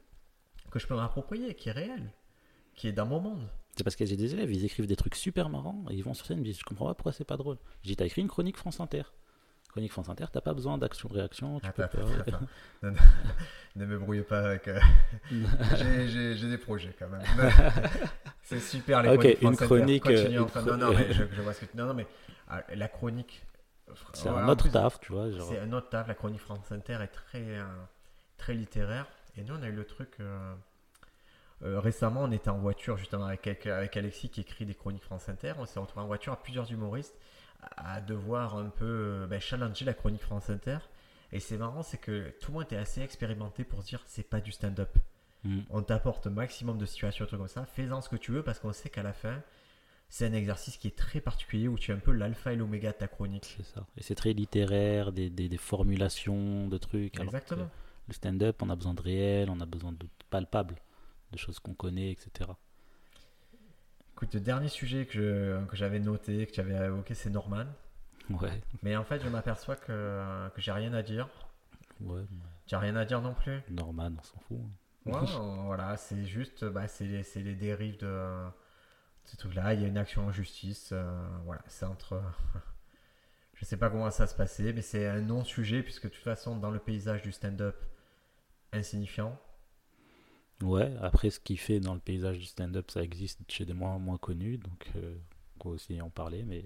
[0.71, 2.11] que je peux m'approprier, qui est réelle,
[2.75, 3.49] qui est dans mon monde.
[3.77, 6.15] C'est parce que j'ai des élèves, ils écrivent des trucs super marrants et ils vont
[6.15, 7.59] sur scène et me disent Je comprends pas pourquoi c'est pas drôle.
[7.83, 9.03] J'ai t'as écrit une chronique France Inter.
[9.69, 11.61] Chronique France Inter, t'as pas besoin d'action-réaction.
[11.61, 11.69] Tu
[13.77, 14.69] ne me brouille pas avec.
[14.69, 14.79] Euh,
[16.07, 17.23] j'ai des projets quand même.
[18.43, 20.07] c'est super les chroniques une chronique.
[20.07, 22.07] Euh, non, non, mais je, vois ce que Non, non, mais
[22.49, 23.45] ah, la chronique
[24.13, 25.27] c'est un autre taf, tu vois.
[25.49, 26.09] C'est un autre taf.
[26.09, 27.65] La chronique France Inter est très, euh,
[28.37, 29.07] très littéraire.
[29.37, 30.11] Et nous, on a eu le truc.
[30.21, 30.55] Euh,
[31.63, 35.29] euh, récemment, on était en voiture justement avec, avec Alexis qui écrit des chroniques France
[35.29, 35.55] Inter.
[35.59, 37.15] On s'est retrouvé en voiture à plusieurs humoristes
[37.77, 40.79] à devoir un peu ben, challenger la chronique France Inter.
[41.33, 44.29] Et c'est marrant, c'est que tout le monde était assez expérimenté pour se dire c'est
[44.29, 44.91] pas du stand-up.
[45.45, 45.61] Mm.
[45.71, 47.65] On t'apporte maximum de situations, trucs comme ça.
[47.65, 49.41] Fais-en ce que tu veux parce qu'on sait qu'à la fin,
[50.15, 52.93] c'est un exercice qui est très particulier où tu es un peu l'alpha et l'oméga
[52.93, 53.53] de ta chronique.
[53.57, 53.85] C'est ça.
[53.97, 57.19] Et c'est très littéraire, des, des, formulations de trucs.
[57.19, 57.69] Exactement.
[58.07, 60.77] le stand-up, on a besoin de réel, on a besoin de palpable,
[61.33, 62.49] de choses qu'on connaît, etc.
[64.13, 67.67] Écoute, le dernier sujet que, que j'avais noté, que tu avais évoqué, c'est Norman.
[68.31, 68.63] Ouais.
[68.85, 71.29] Mais en fait, je m'aperçois que, que j'ai rien à dire.
[72.01, 72.23] Ouais.
[72.67, 74.61] Tu n'as rien à dire non plus Norman, on s'en fout.
[75.07, 78.47] Ouais, voilà, c'est juste, bah, c'est les, les dérives de
[79.25, 79.75] ce truc-là.
[79.75, 80.91] Il y a une action en justice.
[80.93, 82.23] Euh, voilà, c'est entre.
[83.55, 86.57] je sais pas comment ça se passer, mais c'est un non-sujet, puisque de toute façon,
[86.57, 87.77] dans le paysage du stand-up,
[88.73, 89.39] insignifiant.
[90.63, 93.99] Ouais, après, ce qu'il fait dans le paysage du stand-up, ça existe chez des moins,
[93.99, 95.17] moins connus, donc euh,
[95.57, 96.65] on peut aussi en parler, mais.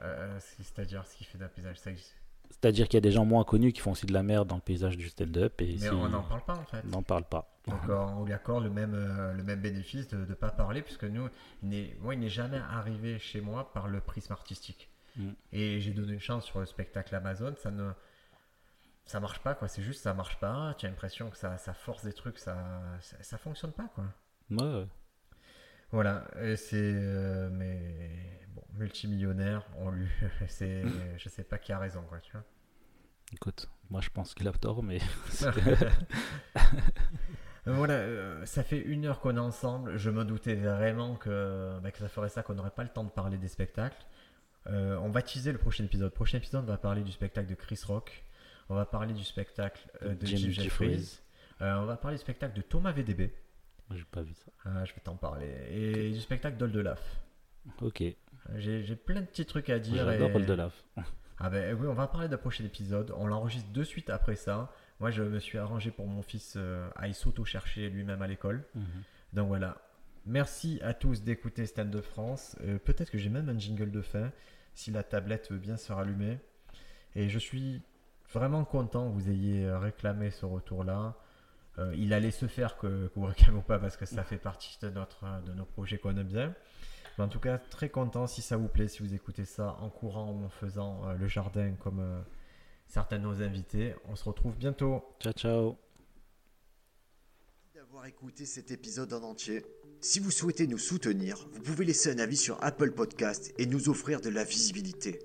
[0.00, 2.21] Euh, c'est-à-dire ce qu'il fait dans le paysage, ça existe.
[2.52, 4.56] C'est-à-dire qu'il y a des gens moins connus qui font aussi de la merde dans
[4.56, 5.60] le paysage du stand-up.
[5.62, 6.82] Et Mais on n'en parle pas en fait.
[6.86, 7.48] On n'en parle pas.
[7.66, 11.04] Donc on lui accorde le même, euh, le même bénéfice de ne pas parler, puisque
[11.04, 11.28] nous,
[11.62, 14.90] il moi, il n'est jamais arrivé chez moi par le prisme artistique.
[15.16, 15.30] Mm.
[15.52, 17.90] Et j'ai donné une chance sur le spectacle Amazon, ça ne
[19.04, 21.74] ça marche pas quoi, c'est juste ça marche pas, tu as l'impression que ça, ça,
[21.74, 22.56] force des trucs, ça,
[23.00, 24.04] ça, fonctionne pas quoi.
[24.50, 24.86] Ouais.
[25.90, 26.24] Voilà,
[26.56, 30.08] c'est euh, mais bon, multimillionnaire, on lui
[30.48, 30.84] c'est
[31.16, 32.44] je sais pas qui a raison quoi, tu vois.
[33.32, 34.98] Écoute, moi je pense qu'il a tort mais
[37.64, 39.96] Voilà, euh, ça fait une heure qu'on est ensemble.
[39.96, 43.04] Je me doutais vraiment que, bah, que ça ferait ça, qu'on n'aurait pas le temps
[43.04, 44.04] de parler des spectacles.
[44.66, 46.10] Euh, on va teaser le prochain épisode.
[46.10, 48.24] Le prochain épisode, on va parler du spectacle de Chris Rock.
[48.68, 51.20] On va parler du spectacle de Jim, Jeffries.
[51.60, 53.32] on va parler du spectacle de Thomas VDB.
[53.90, 54.50] J'ai pas vu ça.
[54.64, 55.52] Ah, je vais t'en parler.
[55.68, 57.20] Et du spectacle d'Oldelaf.
[57.80, 58.02] Ok.
[58.56, 60.04] J'ai plein de petits trucs à dire.
[60.04, 60.34] J'adore et...
[60.34, 60.84] Oldelaf.
[61.44, 63.12] Ah ben oui, on va parler d'un prochain épisode.
[63.16, 64.72] On l'enregistre de suite après ça.
[65.00, 68.64] Moi, je me suis arrangé pour mon fils euh, à s'auto-chercher lui-même à l'école.
[68.76, 68.84] Mhm.
[69.32, 69.78] Donc voilà.
[70.24, 72.56] Merci à tous d'écouter Stand de France.
[72.62, 74.30] Euh, peut-être que j'ai même un jingle de fin
[74.74, 76.38] si la tablette veut bien se rallumer.
[77.16, 77.82] Et je suis
[78.32, 81.16] vraiment content que vous ayez réclamé ce retour-là.
[81.78, 84.90] Euh, il allait se faire que, vous réclamez pas parce que ça fait partie de,
[84.90, 86.54] notre, de nos projets qu'on aime bien.
[87.18, 89.90] Mais en tout cas, très content si ça vous plaît, si vous écoutez ça en
[89.90, 92.20] courant ou en faisant euh, le jardin comme euh,
[92.86, 93.94] certains de nos invités.
[94.08, 95.04] On se retrouve bientôt.
[95.20, 95.76] Ciao, ciao.
[97.74, 99.64] D'avoir écouté cet épisode en entier.
[100.00, 103.88] Si vous souhaitez nous soutenir, vous pouvez laisser un avis sur Apple Podcast et nous
[103.88, 105.20] offrir de la visibilité.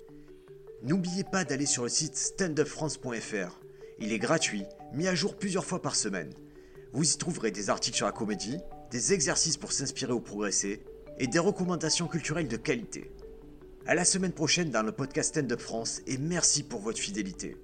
[0.82, 3.60] N'oubliez pas d'aller sur le site standupfrance.fr.
[3.98, 6.32] Il est gratuit mis à jour plusieurs fois par semaine.
[6.92, 8.58] Vous y trouverez des articles sur la comédie,
[8.90, 10.84] des exercices pour s'inspirer ou progresser,
[11.18, 13.10] et des recommandations culturelles de qualité.
[13.86, 17.56] À la semaine prochaine dans le podcast Stand Up France et merci pour votre fidélité.